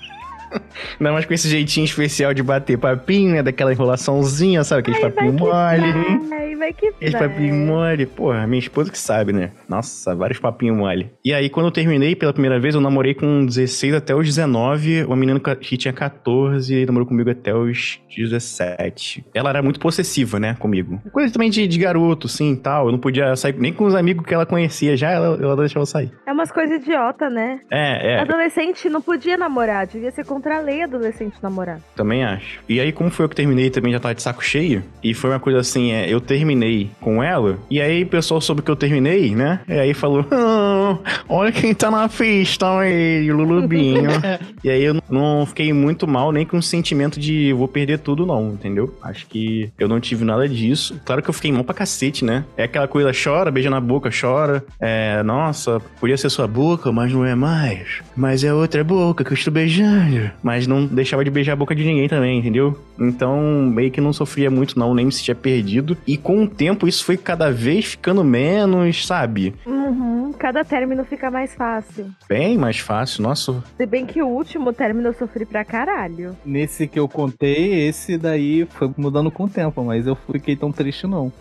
[0.99, 3.43] Ainda mais com esse jeitinho especial de bater papinho, né?
[3.43, 4.81] Daquela enrolaçãozinha, sabe?
[4.81, 6.29] Aquele Ai, papinho mole.
[6.29, 7.29] vai, vai que Aquele vai.
[7.29, 8.07] papinho mole.
[8.07, 9.51] Porra, minha esposa que sabe, né?
[9.69, 11.11] Nossa, vários papinhos mole.
[11.25, 15.05] E aí, quando eu terminei pela primeira vez, eu namorei com 16 até os 19.
[15.05, 19.25] Uma menina que tinha 14 e namorou comigo até os 17.
[19.35, 20.57] Ela era muito possessiva, né?
[20.59, 21.01] Comigo.
[21.13, 22.87] Coisa também de, de garoto, sim, tal.
[22.87, 25.83] Eu não podia sair nem com os amigos que ela conhecia já, ela, ela deixava
[25.83, 26.13] eu sair.
[26.27, 27.61] É umas coisas idiota, né?
[27.71, 28.21] É, é.
[28.21, 31.81] Adolescente não podia namorar, devia ser contra a lei adolescente namorar.
[31.97, 32.61] Também acho.
[32.69, 34.85] E aí, como foi eu que terminei, também já tava de saco cheio.
[35.03, 37.59] E foi uma coisa assim, é, eu terminei com ela.
[37.69, 39.61] E aí, o pessoal soube que eu terminei, né?
[39.69, 40.97] E aí falou: "Ah,
[41.29, 44.11] olha quem tá na festa, ele, o Lulubinho.
[44.63, 47.99] e aí eu não- não fiquei muito mal, nem com o sentimento de vou perder
[47.99, 48.95] tudo, não, entendeu?
[49.03, 51.01] Acho que eu não tive nada disso.
[51.05, 52.45] Claro que eu fiquei mal pra cacete, né?
[52.57, 54.65] É aquela coisa, chora, beija na boca, chora.
[54.79, 58.03] É, nossa, podia ser sua boca, mas não é mais.
[58.17, 60.28] Mas é outra boca que eu estou beijando.
[60.43, 62.79] Mas não deixava de beijar a boca de ninguém também, entendeu?
[62.99, 63.41] Então,
[63.73, 65.97] meio que não sofria muito, não, nem me sentia perdido.
[66.07, 69.55] E com o tempo, isso foi cada vez ficando menos, sabe?
[69.67, 72.11] Uhum, cada término fica mais fácil.
[72.29, 73.63] Bem mais fácil, nossa.
[73.77, 76.37] Se bem que o último término eu sofri pra caralho.
[76.45, 80.73] Nesse que eu contei, esse daí foi mudando com o tempo, mas eu fiquei tão
[80.73, 81.33] triste não.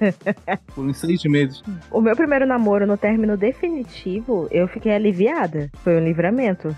[0.74, 1.62] Por uns seis meses.
[1.90, 5.70] O meu primeiro namoro no término definitivo, eu fiquei aliviada.
[5.82, 6.74] Foi um livramento.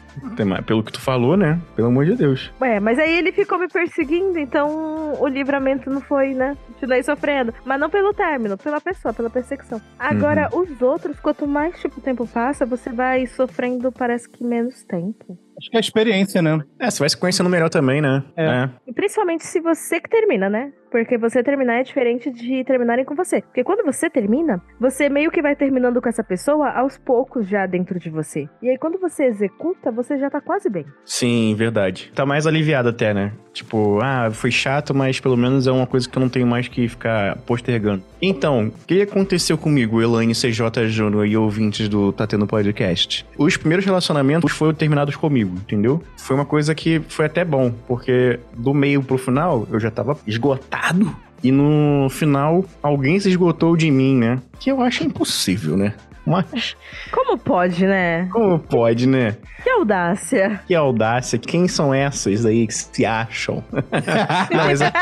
[0.66, 1.45] Pelo que tu falou, né?
[1.74, 2.52] Pelo amor de Deus.
[2.60, 6.56] Ué, mas aí ele ficou me perseguindo, então o livramento não foi, né?
[6.66, 7.54] Continuei sofrendo.
[7.64, 9.80] Mas não pelo término, pela pessoa, pela perseguição.
[9.98, 14.82] Agora, os outros, quanto mais tipo, o tempo passa, você vai sofrendo, parece que menos
[14.84, 15.38] tempo.
[15.58, 16.60] Acho que é a experiência, né?
[16.78, 18.22] É, você vai se conhecendo melhor também, né?
[18.36, 18.68] É.
[18.86, 20.72] E principalmente se você que termina, né?
[20.90, 23.42] Porque você terminar é diferente de terminarem com você.
[23.42, 27.66] Porque quando você termina, você meio que vai terminando com essa pessoa aos poucos já
[27.66, 28.48] dentro de você.
[28.62, 30.86] E aí quando você executa, você já tá quase bem.
[31.04, 32.12] Sim, verdade.
[32.14, 33.32] Tá mais aliviado até, né?
[33.56, 36.68] Tipo, ah, foi chato, mas pelo menos é uma coisa que eu não tenho mais
[36.68, 38.02] que ficar postergando.
[38.20, 43.24] Então, o que aconteceu comigo, Elaine CJ Júnior e ouvintes do Tá Tendo Podcast?
[43.38, 46.02] Os primeiros relacionamentos foram terminados comigo, entendeu?
[46.18, 50.18] Foi uma coisa que foi até bom, porque do meio pro final eu já tava
[50.26, 51.16] esgotado.
[51.42, 54.42] E no final, alguém se esgotou de mim, né?
[54.58, 55.94] Que eu acho impossível, né?
[56.26, 56.76] Mas
[57.12, 58.28] Como pode, né?
[58.32, 59.36] como pode, né?
[59.62, 60.60] Que audácia.
[60.66, 61.38] Que audácia.
[61.38, 63.62] Quem são essas aí que se acham?
[63.72, 64.92] Não, mas, é-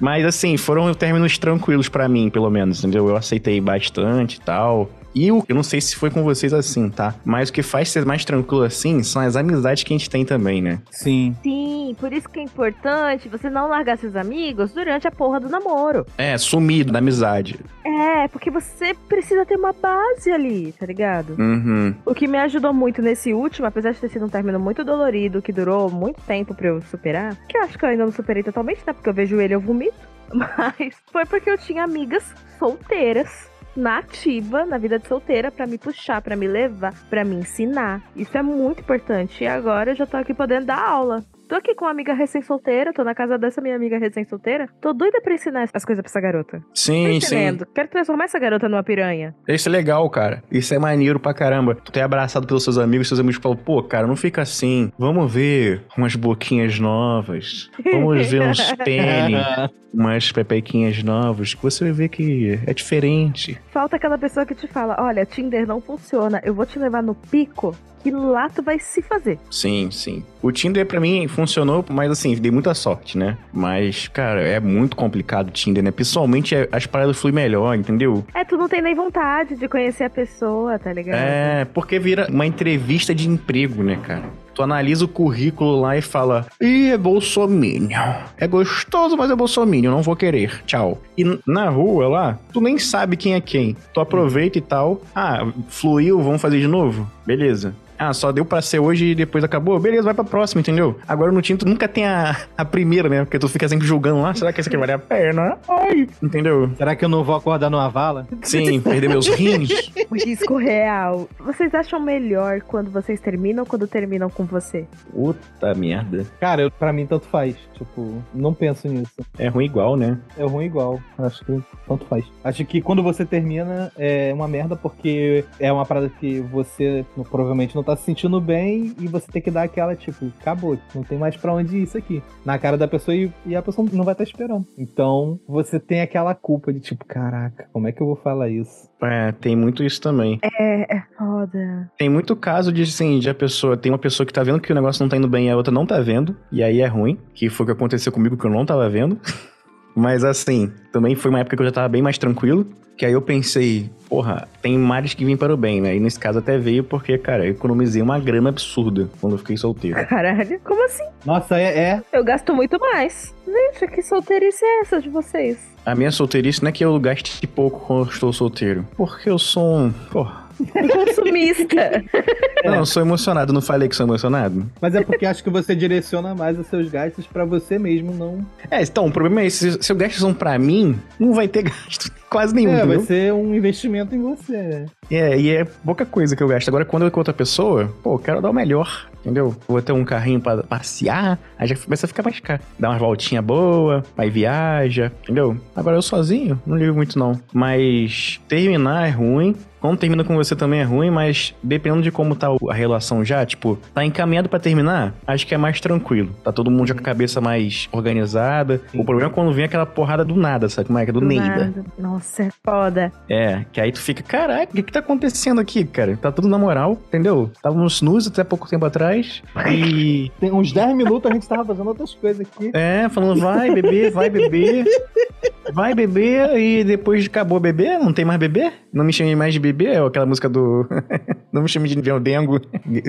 [0.00, 3.08] mas assim, foram términos tranquilos pra mim, pelo menos, entendeu?
[3.08, 4.90] Eu aceitei bastante e tal.
[5.14, 7.14] E o, eu não sei se foi com vocês assim, tá?
[7.24, 10.24] Mas o que faz ser mais tranquilo assim são as amizades que a gente tem
[10.24, 10.80] também, né?
[10.90, 11.36] Sim.
[11.42, 15.48] Sim, por isso que é importante você não largar seus amigos durante a porra do
[15.48, 16.06] namoro.
[16.16, 17.58] É, sumido da amizade.
[17.84, 21.36] É, porque você precisa ter uma base ali, tá ligado?
[21.38, 21.94] Uhum.
[22.06, 25.42] O que me ajudou muito nesse último, apesar de ter sido um término muito dolorido,
[25.42, 28.42] que durou muito tempo pra eu superar, que eu acho que eu ainda não superei
[28.42, 28.92] totalmente, né?
[28.92, 30.12] Porque eu vejo ele e eu vomito.
[30.32, 32.24] Mas foi porque eu tinha amigas
[32.58, 37.36] solteiras na ativa, na vida de solteira, pra me puxar, pra me levar, pra me
[37.36, 38.02] ensinar.
[38.14, 39.44] Isso é muito importante.
[39.44, 41.24] E agora eu já tô aqui podendo dar aula.
[41.52, 44.70] Tô aqui com uma amiga recém-solteira, tô na casa dessa minha amiga recém-solteira.
[44.80, 46.62] Tô doida pra ensinar as coisas pra essa garota.
[46.72, 47.58] Sim, sim.
[47.74, 49.34] Quero transformar essa garota numa piranha.
[49.46, 50.42] Isso é legal, cara.
[50.50, 51.74] Isso é maneiro pra caramba.
[51.74, 54.90] Tu é abraçado pelos seus amigos, seus amigos falam, pô, cara, não fica assim.
[54.98, 57.70] Vamos ver umas boquinhas novas.
[57.84, 59.46] Vamos ver uns pênis,
[59.92, 61.52] umas pepequinhas novas.
[61.52, 63.60] Que você vai ver que é diferente.
[63.70, 67.14] Falta aquela pessoa que te fala: olha, Tinder não funciona, eu vou te levar no
[67.14, 69.38] pico, que lá tu vai se fazer.
[69.50, 70.24] Sim, sim.
[70.42, 73.36] O Tinder pra mim funcionou, mas assim, dei muita sorte, né?
[73.52, 75.90] Mas, cara, é muito complicado o Tinder, né?
[75.90, 78.24] Pessoalmente, é- as paradas fluem melhor, entendeu?
[78.34, 81.16] É, tu não tem nem vontade de conhecer a pessoa, tá ligado?
[81.16, 84.22] É, porque vira uma entrevista de emprego, né, cara?
[84.54, 87.88] Tu analisa o currículo lá e fala: Ih, é bolsominion.
[88.36, 90.62] É gostoso, mas é bolsominion, não vou querer.
[90.66, 91.00] Tchau.
[91.16, 93.74] E na rua lá, tu nem sabe quem é quem.
[93.94, 95.00] Tu aproveita e tal.
[95.14, 97.10] Ah, fluiu, vamos fazer de novo?
[97.26, 97.74] Beleza.
[98.02, 99.78] Ah, só deu pra ser hoje e depois acabou?
[99.78, 100.98] Beleza, vai pra próxima, entendeu?
[101.06, 103.24] Agora no Tinto nunca tem a, a primeira, né?
[103.24, 104.34] Porque tu fica sempre julgando lá.
[104.34, 105.56] Será que esse aqui vale a pena?
[105.68, 106.68] Ai, entendeu?
[106.76, 108.26] Será que eu não vou acordar numa vala?
[108.42, 109.70] Sim, perder meus rins.
[110.10, 111.28] O risco real.
[111.38, 114.84] Vocês acham melhor quando vocês terminam ou quando terminam com você?
[115.12, 116.26] Puta merda.
[116.40, 117.54] Cara, eu, pra mim tanto faz.
[117.74, 119.12] Tipo, não penso nisso.
[119.38, 120.18] É ruim igual, né?
[120.36, 121.00] É ruim igual.
[121.18, 122.24] Acho que tanto faz.
[122.42, 127.74] Acho que quando você termina é uma merda porque é uma parada que você provavelmente
[127.74, 131.18] não tá se sentindo bem e você tem que dar aquela, tipo, acabou, não tem
[131.18, 132.22] mais pra onde ir isso aqui.
[132.44, 134.66] Na cara da pessoa e, e a pessoa não vai estar esperando.
[134.76, 138.90] Então você tem aquela culpa de tipo, caraca, como é que eu vou falar isso?
[139.02, 140.38] É, tem muito isso também.
[140.42, 141.90] É, é foda.
[141.98, 144.72] Tem muito caso de, assim, de a pessoa, tem uma pessoa que tá vendo que
[144.72, 146.86] o negócio não tá indo bem e a outra não tá vendo, e aí é
[146.86, 149.18] ruim, que foi o que aconteceu comigo que eu não tava vendo.
[149.94, 153.12] Mas assim, também foi uma época que eu já tava bem mais tranquilo, que aí
[153.12, 155.96] eu pensei, porra, tem males que vêm para o bem, né?
[155.96, 159.56] E nesse caso até veio porque, cara, eu economizei uma grana absurda quando eu fiquei
[159.56, 160.06] solteiro.
[160.06, 161.04] Caralho, como assim?
[161.24, 162.02] Nossa, é, é.
[162.12, 163.34] Eu gasto muito mais.
[163.46, 165.58] Gente, que solteirice é essa de vocês?
[165.84, 169.38] A minha solteirice não é que eu gaste pouco quando eu estou solteiro, porque eu
[169.38, 170.41] sou um, porra...
[170.66, 172.04] Consumista.
[172.64, 174.70] Não, eu sou emocionado, não falei que sou emocionado?
[174.80, 178.46] Mas é porque acho que você direciona mais os seus gastos pra você mesmo, não.
[178.70, 181.48] É, então, o problema é esse, se, se eu gasto são pra mim, não vai
[181.48, 183.02] ter gasto quase nenhum, É, vai entendeu?
[183.06, 184.86] ser um investimento em você, né?
[185.10, 186.68] É, e é pouca coisa que eu gasto.
[186.68, 189.54] Agora, quando eu com outra pessoa, pô, eu quero dar o melhor, entendeu?
[189.68, 192.62] Vou ter um carrinho pra passear, aí já começa a ficar mais caro.
[192.78, 195.56] Dá umas voltinhas boas, aí viaja, entendeu?
[195.76, 197.38] Agora eu sozinho, não ligo muito não.
[197.52, 199.54] Mas terminar é ruim.
[199.80, 203.44] Quando termina com você também é ruim, mas dependendo de como tá a relação já,
[203.44, 206.30] tipo, tá encaminhado pra terminar, acho que é mais tranquilo.
[206.44, 208.80] Tá todo mundo já com a cabeça mais organizada.
[208.94, 211.04] O problema é quando vem aquela porrada do nada, sabe como é?
[211.04, 211.44] Que é do, Neida.
[211.48, 211.84] nada.
[212.22, 213.12] Nossa, é foda.
[213.28, 216.16] É, que aí tu fica, caraca, o que que tá acontecendo aqui, cara?
[216.16, 217.50] Tá tudo na moral, entendeu?
[217.52, 220.30] Estávamos nus até pouco tempo atrás e...
[220.38, 222.70] Tem uns 10 minutos a gente tava fazendo outras coisas aqui.
[222.72, 224.84] É, falando, vai beber, vai beber,
[225.72, 228.72] vai beber e depois acabou beber, não tem mais beber?
[228.92, 230.86] Não me chame mais de beber, é aquela música do...
[231.52, 232.60] não me chame de Dengo,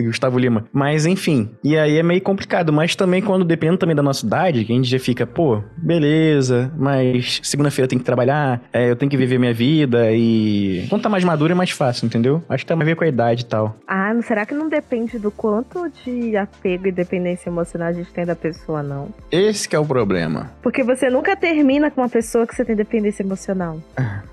[0.05, 0.65] Gustavo Lima.
[0.71, 4.63] Mas enfim, e aí é meio complicado, mas também quando depende também da nossa idade,
[4.63, 9.09] que a gente já fica, pô, beleza, mas segunda-feira tem que trabalhar, é, eu tenho
[9.09, 10.85] que viver minha vida e...
[10.89, 12.41] Quando tá mais maduro é mais fácil, entendeu?
[12.47, 13.75] Acho que tem mais a ver com a idade e tal.
[13.87, 18.11] Ah, mas será que não depende do quanto de apego e dependência emocional a gente
[18.13, 19.09] tem da pessoa, não?
[19.31, 20.51] Esse que é o problema.
[20.61, 23.79] Porque você nunca termina com uma pessoa que você tem dependência emocional.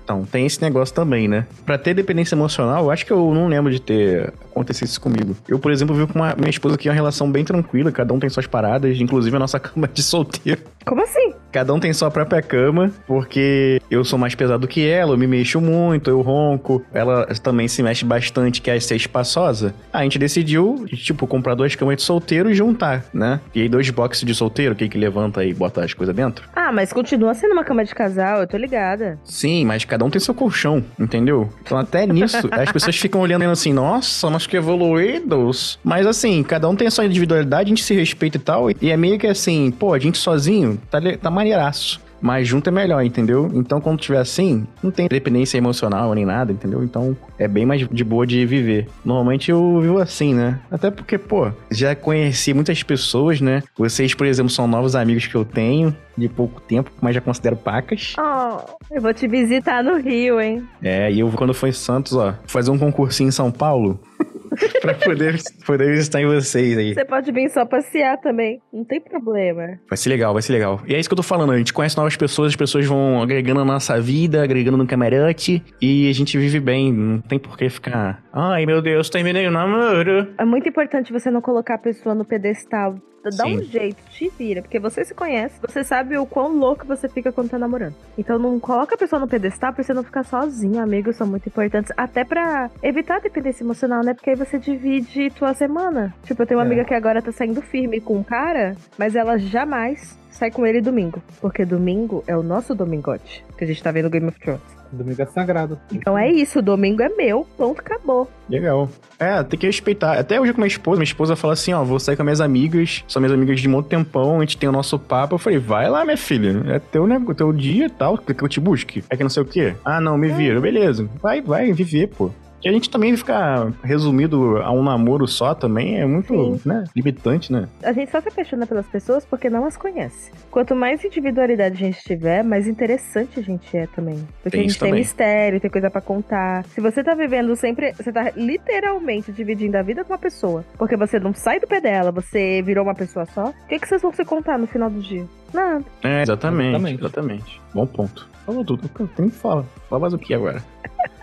[0.03, 1.45] Então, tem esse negócio também, né?
[1.65, 5.35] Pra ter dependência emocional, eu acho que eu não lembro de ter acontecido isso comigo.
[5.47, 8.13] Eu, por exemplo, vi com uma, minha esposa que é uma relação bem tranquila, cada
[8.13, 10.61] um tem suas paradas, inclusive a nossa cama de solteiro.
[10.85, 11.33] Como assim?
[11.51, 15.27] Cada um tem sua própria cama, porque eu sou mais pesado que ela, eu me
[15.27, 16.83] mexo muito, eu ronco.
[16.93, 19.75] Ela também se mexe bastante, quer ser espaçosa.
[19.93, 23.39] A gente decidiu, tipo, comprar duas camas de solteiro e juntar, né?
[23.53, 26.49] E aí dois boxes de solteiro, que que levanta e bota as coisas dentro.
[26.55, 29.19] Ah, mas continua sendo uma cama de casal, eu tô ligada.
[29.23, 31.49] Sim, mas cada um tem seu colchão, entendeu?
[31.61, 35.79] Então até nisso, as pessoas ficam olhando assim, nossa, nós que evoluídos.
[35.83, 38.71] Mas assim, cada um tem a sua individualidade, a gente se respeita e tal.
[38.71, 42.01] E é meio que assim, pô, a gente sozinho tá, tá maneiraço.
[42.21, 43.49] Mas junto é melhor, entendeu?
[43.53, 46.83] Então, quando tiver assim, não tem dependência emocional nem nada, entendeu?
[46.83, 48.87] Então, é bem mais de boa de viver.
[49.03, 50.59] Normalmente eu vivo assim, né?
[50.69, 53.63] Até porque, pô, já conheci muitas pessoas, né?
[53.77, 57.55] Vocês, por exemplo, são novos amigos que eu tenho de pouco tempo, mas já considero
[57.55, 58.13] pacas.
[58.19, 58.59] Oh,
[58.91, 60.63] eu vou te visitar no Rio, hein?
[60.83, 63.99] É, e eu, quando for em Santos, ó, fazer um concursinho em São Paulo
[64.81, 66.93] pra poder, poder visitar em vocês aí.
[66.93, 69.79] Você pode vir só passear também, não tem problema.
[69.89, 70.81] Vai ser legal, vai ser legal.
[70.87, 73.21] E é isso que eu tô falando, a gente conhece novas pessoas, as pessoas vão
[73.21, 77.57] agregando na nossa vida, agregando no camarote, e a gente vive bem, não tem por
[77.57, 78.23] que ficar...
[78.33, 80.33] Ai, meu Deus, terminei o namoro.
[80.37, 82.95] É muito importante você não colocar a pessoa no pedestal.
[83.23, 83.63] Dá um Sim.
[83.65, 87.49] jeito, te vira, porque você se conhece, você sabe o quão louco você fica quando
[87.49, 87.95] tá namorando.
[88.17, 90.79] Então não coloca a pessoa no pedestal pra você não ficar sozinho.
[90.81, 94.13] Amigos são muito importantes, até pra evitar a dependência emocional, né?
[94.13, 96.13] Porque aí você divide tua semana.
[96.23, 96.67] Tipo, eu tenho uma É.
[96.67, 100.81] amiga que agora tá saindo firme com um cara, mas ela jamais sai com ele
[100.81, 101.21] domingo.
[101.39, 104.80] Porque domingo é o nosso domingote, que a gente tá vendo Game of Thrones.
[104.91, 105.79] Domingo é sagrado.
[105.91, 108.29] Então é isso, domingo é meu, ponto, acabou.
[108.49, 108.89] Legal.
[109.19, 110.17] É, tem que respeitar.
[110.17, 113.03] Até hoje com minha esposa, minha esposa fala assim, ó, vou sair com minhas amigas,
[113.07, 115.35] são minhas amigas de muito tempão, a gente tem o nosso papo.
[115.35, 118.43] Eu falei, vai lá, minha filha, é teu, né, teu dia e tal, quer que
[118.43, 119.03] eu te busque?
[119.09, 119.75] É que não sei o quê.
[119.85, 121.07] Ah, não, me vira, beleza.
[121.21, 122.31] Vai, vai, viver, pô.
[122.63, 126.61] E a gente também ficar resumido a um namoro só também é muito, Sim.
[126.69, 127.67] né, limitante, né?
[127.83, 130.31] A gente só se apaixona pelas pessoas porque não as conhece.
[130.51, 134.17] Quanto mais individualidade a gente tiver, mais interessante a gente é também.
[134.43, 134.99] Porque Tem a gente tem também.
[135.01, 136.63] mistério, tem coisa pra contar.
[136.65, 137.93] Se você tá vivendo sempre.
[137.93, 140.63] Você tá literalmente dividindo a vida com uma pessoa.
[140.77, 143.45] Porque você não sai do pé dela, você virou uma pessoa só.
[143.49, 145.25] O que, que vocês vão se contar no final do dia?
[145.53, 145.83] Nada.
[146.03, 146.99] É, exatamente, Exatamente.
[147.01, 147.61] exatamente.
[147.73, 148.29] Bom ponto.
[148.45, 148.87] Falou tudo.
[149.15, 149.63] Tenho que falar.
[149.89, 150.63] Fala mais o que agora?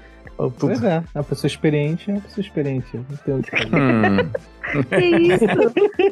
[0.58, 2.86] Pois é, uma pessoa experiente é uma pessoa experiente.
[2.96, 3.74] Não tem o que fazer.
[3.74, 4.30] Hum,
[4.90, 5.44] Que isso?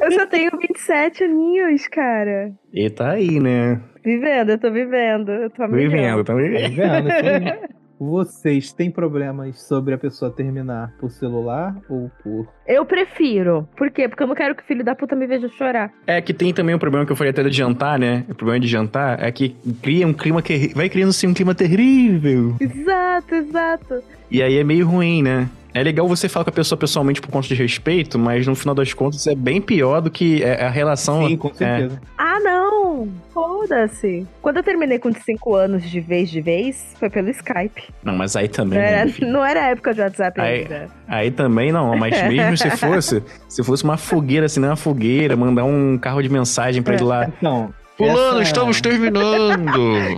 [0.02, 2.52] Eu só tenho 27 aninhos, cara.
[2.72, 3.80] e tá aí, né?
[4.04, 5.30] Vivendo, eu tô vivendo.
[5.30, 5.90] Eu tô a milhão.
[5.90, 7.68] Vivendo, tá Tá vivendo.
[7.98, 12.46] Vocês têm problemas sobre a pessoa terminar por celular ou por.
[12.66, 13.66] Eu prefiro.
[13.76, 14.09] Por quê?
[14.09, 15.90] Porque eu não quero que o filho da puta me veja chorar.
[16.06, 18.24] É que tem também um problema que eu falei até de jantar, né?
[18.28, 19.50] O problema de jantar é que
[19.82, 22.54] cria um clima que vai criando assim um clima terrível.
[22.61, 24.02] Exato, exato.
[24.30, 25.48] E aí é meio ruim, né?
[25.76, 28.74] É legal você falar com a pessoa pessoalmente por conta de respeito, mas no final
[28.74, 31.28] das contas é bem pior do que é, a relação.
[31.28, 32.00] Sim, com certeza.
[32.16, 33.06] Ah, não!
[33.34, 34.26] Foda-se.
[34.40, 37.90] Quando eu terminei com 5 anos de vez de vez, foi pelo Skype.
[38.02, 38.78] Não, mas aí também.
[38.78, 40.88] Não né, era, não era a época de WhatsApp Aí- ainda.
[41.06, 45.36] Aí também não, mas mesmo se fosse, se fosse uma fogueira, assim, não uma fogueira,
[45.36, 47.26] mandar um carro de mensagem pra ele lá.
[47.26, 47.74] Então.
[47.96, 49.70] Fulano, essa- estamos terminando!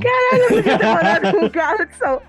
[0.50, 2.20] Eu ter morado com um carro de som.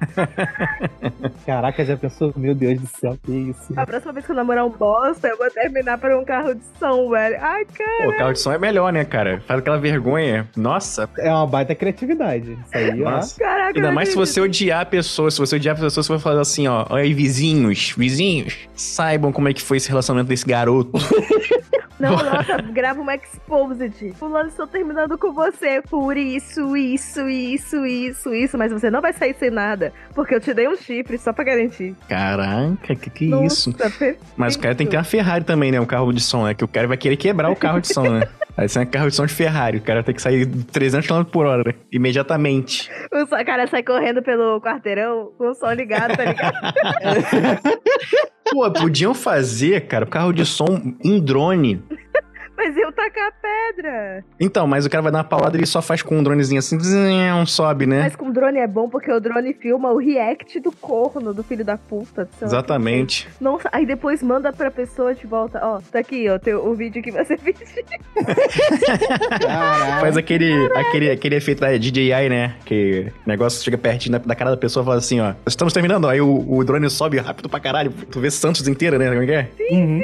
[1.46, 2.32] Caraca, já pensou?
[2.36, 3.74] Meu Deus do céu, que isso?
[3.76, 6.62] A próxima vez que eu namorar um bosta, eu vou terminar por um carro de
[6.80, 7.38] som, velho.
[7.42, 8.12] Ai, cara.
[8.12, 9.42] Pô, carro de som é melhor, né, cara?
[9.48, 10.48] Faz aquela vergonha.
[10.56, 12.52] Nossa, É uma baita criatividade.
[12.52, 13.20] Isso aí, ó.
[13.38, 15.30] Caraca, Ainda eu mais se você odiar a pessoa.
[15.32, 16.86] Se você odiar a pessoa, você vai falar assim, ó.
[16.90, 20.92] Olha aí, vizinhos, vizinhos, saibam como é que foi esse relacionamento desse garoto.
[22.00, 24.14] Não, nossa, grava uma exposed.
[24.14, 28.58] Fulano, estou terminando com você por isso, isso, isso, isso, isso.
[28.58, 29.92] Mas você não vai sair sem nada.
[30.16, 31.96] Porque eu te dei um chifre só pra garantir.
[32.08, 33.74] Caraca, que que Nossa, isso?
[33.74, 34.20] perfeito.
[34.38, 35.80] Mas o cara tem que ter uma Ferrari também, né?
[35.80, 36.54] Um carro de som, né?
[36.54, 38.28] Que o cara vai querer quebrar o carro de som, né?
[38.56, 39.78] Aí você é um carro de som de Ferrari.
[39.78, 41.74] O cara tem que sair 300 km por hora, né?
[41.92, 42.90] imediatamente.
[43.12, 46.54] O cara sai correndo pelo quarteirão com o som ligado, tá ligado?
[48.52, 51.82] Pô, podiam fazer, cara, carro de som em drone.
[52.60, 54.22] Mas eu tacar pedra.
[54.38, 56.60] Então, mas o cara vai dar uma paulada e ele só faz com um dronezinho
[56.60, 58.02] assim, zzz, sobe, né?
[58.02, 61.64] Mas com drone é bom porque o drone filma o react do corno do filho
[61.64, 62.28] da puta.
[62.38, 63.30] sei lá, Exatamente.
[63.40, 65.58] Nossa, aí depois manda pra pessoa de volta.
[65.64, 67.56] Ó, tá aqui, ó, teu, o vídeo que você fez.
[70.02, 72.56] Faz aquele, aquele, aquele efeito da DJI, né?
[72.66, 75.34] Que o negócio chega pertinho da, da cara da pessoa e fala assim, ó.
[75.48, 76.10] Estamos terminando.
[76.10, 77.92] Aí o, o drone sobe rápido pra caralho.
[78.12, 79.08] Tu vê Santos inteira, né?
[79.08, 79.50] Como é que é?
[79.72, 80.02] Uhum.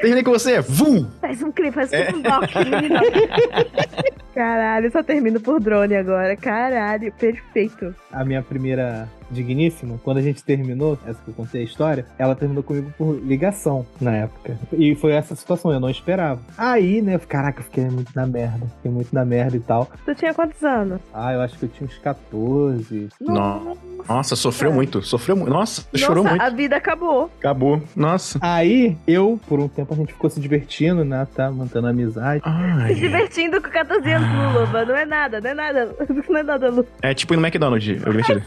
[0.00, 0.60] Terminei com você.
[0.60, 1.06] Vum!
[1.20, 2.50] Faz um clipe, faz um doc.
[4.34, 6.36] Caralho, eu só termino por drone agora.
[6.36, 7.94] Caralho, perfeito.
[8.12, 12.34] A minha primeira digníssima, quando a gente terminou, essa que eu contei a história, ela
[12.34, 14.58] terminou comigo por ligação na época.
[14.72, 16.40] E foi essa situação, eu não esperava.
[16.56, 18.66] Aí, né, eu, caraca, eu fiquei muito na merda.
[18.76, 19.88] Fiquei muito na merda e tal.
[20.04, 21.00] Tu tinha quantos anos?
[21.12, 23.08] Ah, eu acho que eu tinha uns 14.
[23.20, 23.76] Não.
[24.08, 25.50] Nossa, sofreu muito, sofreu muito.
[25.50, 26.42] Nossa, chorou Nossa, muito.
[26.42, 27.30] a vida acabou.
[27.38, 27.82] Acabou.
[27.94, 28.38] Nossa.
[28.40, 31.26] Aí, eu, por um tempo, a gente ficou se divertindo, né?
[31.34, 32.42] Tá mantendo amizade.
[32.42, 32.94] Se Ai.
[32.94, 35.96] divertindo com 14 anos, Lulu, mas não é nada, não é nada.
[36.30, 36.86] Não é nada, Lu.
[37.02, 38.42] É tipo ir no McDonald's, eu divertido.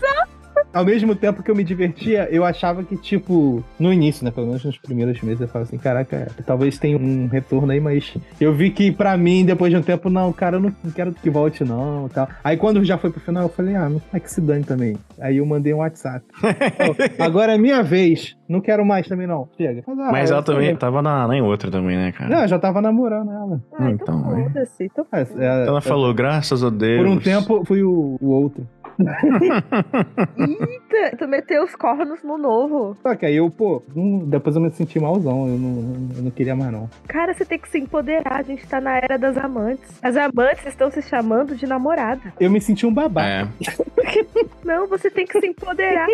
[0.74, 4.32] Ao mesmo tempo que eu me divertia, eu achava que, tipo, no início, né?
[4.32, 8.14] Pelo menos nos primeiros meses, eu falava assim, caraca, talvez tenha um retorno aí, mas
[8.40, 11.30] eu vi que pra mim, depois de um tempo, não, cara, eu não quero que
[11.30, 12.28] volte, não, tal.
[12.44, 14.96] Aí quando já foi pro final, eu falei, ah, não é que se dane também.
[15.20, 16.26] Aí eu mandei um WhatsApp.
[16.42, 18.36] Pô, agora é minha vez.
[18.48, 19.48] Não quero mais também, não.
[19.58, 19.84] Chega.
[19.88, 22.30] ah, Mas eu ela também falei, tava na, na em outra também, né, cara?
[22.30, 23.62] Não, eu já tava namorando ela.
[23.74, 24.64] Ah, Então, então é.
[24.82, 27.02] Então É, é, Ela é, falou, graças a Deus.
[27.02, 28.68] Por um tempo, fui o, o outro.
[30.38, 32.96] Eita, tu meteu os cornos no novo.
[33.02, 35.48] Só que aí eu, pô, não- depois eu me senti malzão.
[35.48, 36.90] Eu não, eu não queria mais, não.
[37.08, 38.40] Cara, você tem que se empoderar.
[38.40, 39.90] A gente tá na era das amantes.
[40.02, 42.22] As amantes estão se chamando de namorada.
[42.40, 43.28] Eu me senti um babaca.
[43.28, 43.48] É,
[44.64, 46.08] Não, você tem que se empoderar.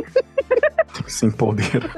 [1.07, 1.89] se empodera.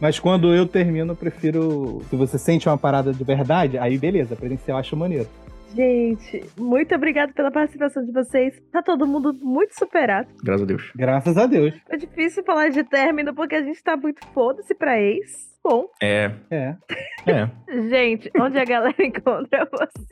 [0.00, 2.02] Mas quando eu termino, eu prefiro.
[2.08, 5.28] Se você sente uma parada de verdade, aí beleza, presencial eu acho maneiro.
[5.74, 8.60] Gente, muito obrigada pela participação de vocês.
[8.72, 10.28] Tá todo mundo muito superado.
[10.42, 10.92] Graças a Deus.
[10.96, 11.74] Graças a Deus.
[11.88, 15.48] É difícil falar de término porque a gente tá muito foda-se pra ex.
[15.62, 16.74] Bom, É, É.
[17.26, 17.50] é.
[17.90, 20.06] gente, onde a galera encontra você?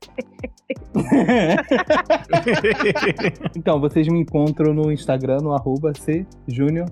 [3.56, 6.90] então, vocês me encontram no Instagram, no arroba cjuniorrj,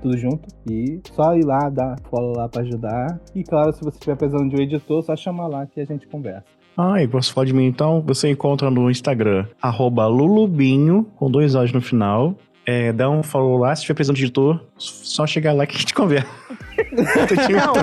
[0.00, 0.48] tudo junto.
[0.68, 3.20] E só ir lá, dar follow lá pra ajudar.
[3.32, 6.08] E claro, se você estiver precisando de um editor, só chamar lá que a gente
[6.08, 6.44] conversa.
[6.76, 8.02] Ah, e posso falar de mim então?
[8.06, 9.46] Você encontra no Instagram,
[10.06, 12.34] lulubinho, com dois O's no final.
[12.64, 15.78] É, dá um follow lá, se tiver precisando de editor, só chegar lá que a
[15.78, 16.28] gente conversa.
[16.92, 17.74] Não,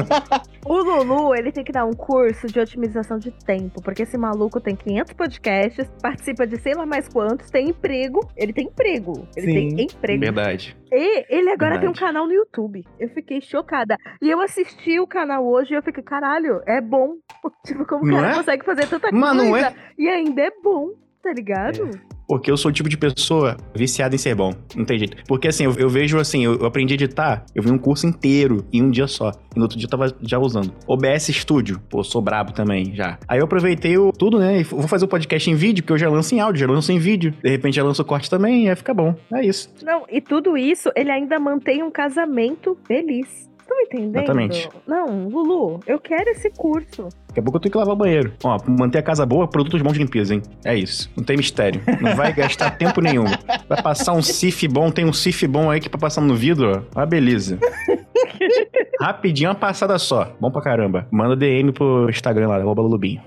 [0.65, 4.59] o Lulu, ele tem que dar um curso de otimização de tempo, porque esse maluco
[4.59, 9.47] tem 500 podcasts, participa de sei lá mais quantos, tem emprego, ele tem emprego, ele
[9.47, 9.75] Sim.
[9.75, 10.19] tem emprego.
[10.19, 10.77] Verdade.
[10.91, 11.99] E ele agora tem um Verdade.
[11.99, 12.83] canal no YouTube.
[12.99, 13.95] Eu fiquei chocada.
[14.21, 17.15] E eu assisti o canal hoje e eu fiquei, caralho, é bom.
[17.65, 18.35] Tipo, como o cara é?
[18.35, 19.73] consegue fazer tanta Mas não coisa é?
[19.97, 21.89] e ainda é bom, tá ligado?
[22.29, 24.53] Porque eu sou o tipo de pessoa viciada em ser bom.
[24.75, 25.17] Não tem jeito.
[25.27, 28.05] Porque assim, eu, eu vejo assim, eu, eu aprendi a editar, eu vi um curso
[28.05, 29.31] inteiro em um dia só.
[29.55, 30.71] E no outro dia eu tava já usando.
[30.87, 33.17] OBS Studio, pô, sou brabo também já.
[33.27, 34.59] Aí eu aproveitei o, tudo, né?
[34.59, 36.91] E vou fazer o podcast em vídeo, porque eu já lanço em áudio, já lanço
[36.91, 37.33] em vídeo.
[37.43, 39.15] De repente já lanço o corte também, e aí fica bom.
[39.33, 39.73] É isso.
[39.83, 43.48] Não, e tudo isso, ele ainda mantém um casamento feliz.
[43.83, 44.17] Estão entendendo?
[44.17, 44.69] Exatamente.
[44.87, 47.09] Não, Lulu, eu quero esse curso.
[47.27, 48.33] Daqui a pouco eu tenho que lavar o banheiro.
[48.43, 50.41] Ó, manter a casa boa, produtos bons de limpeza, hein?
[50.65, 51.09] É isso.
[51.15, 51.81] Não tem mistério.
[52.01, 53.25] Não vai gastar tempo nenhum.
[53.67, 56.85] Vai passar um sif bom, tem um sif bom aí que pra passar no vidro,
[56.95, 57.01] ó.
[57.01, 57.59] Ah, beleza.
[58.99, 60.33] Rapidinho, uma passada só.
[60.39, 61.07] Bom pra caramba.
[61.11, 63.21] Manda DM pro Instagram lá, arroba Lulubinho.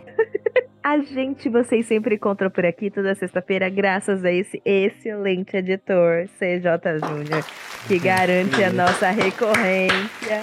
[0.85, 6.99] A gente, vocês sempre encontram por aqui toda sexta-feira, graças a esse excelente editor, CJ
[7.07, 7.45] Júnior,
[7.87, 10.43] que garante a nossa recorrência.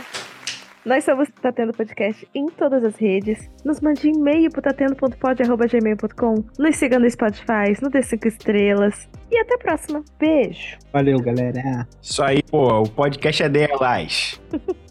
[0.85, 3.49] Nós somos Tatendo Podcast em todas as redes.
[3.65, 6.35] Nos mande e-mail pro tatendo.pod.gmail.com.
[6.57, 9.09] Nos siga no Spotify, no D5 Estrelas.
[9.29, 10.01] E até a próxima.
[10.17, 10.77] Beijo.
[10.93, 11.85] Valeu, galera.
[12.01, 12.83] Isso aí, pô.
[12.83, 14.41] O podcast é delas.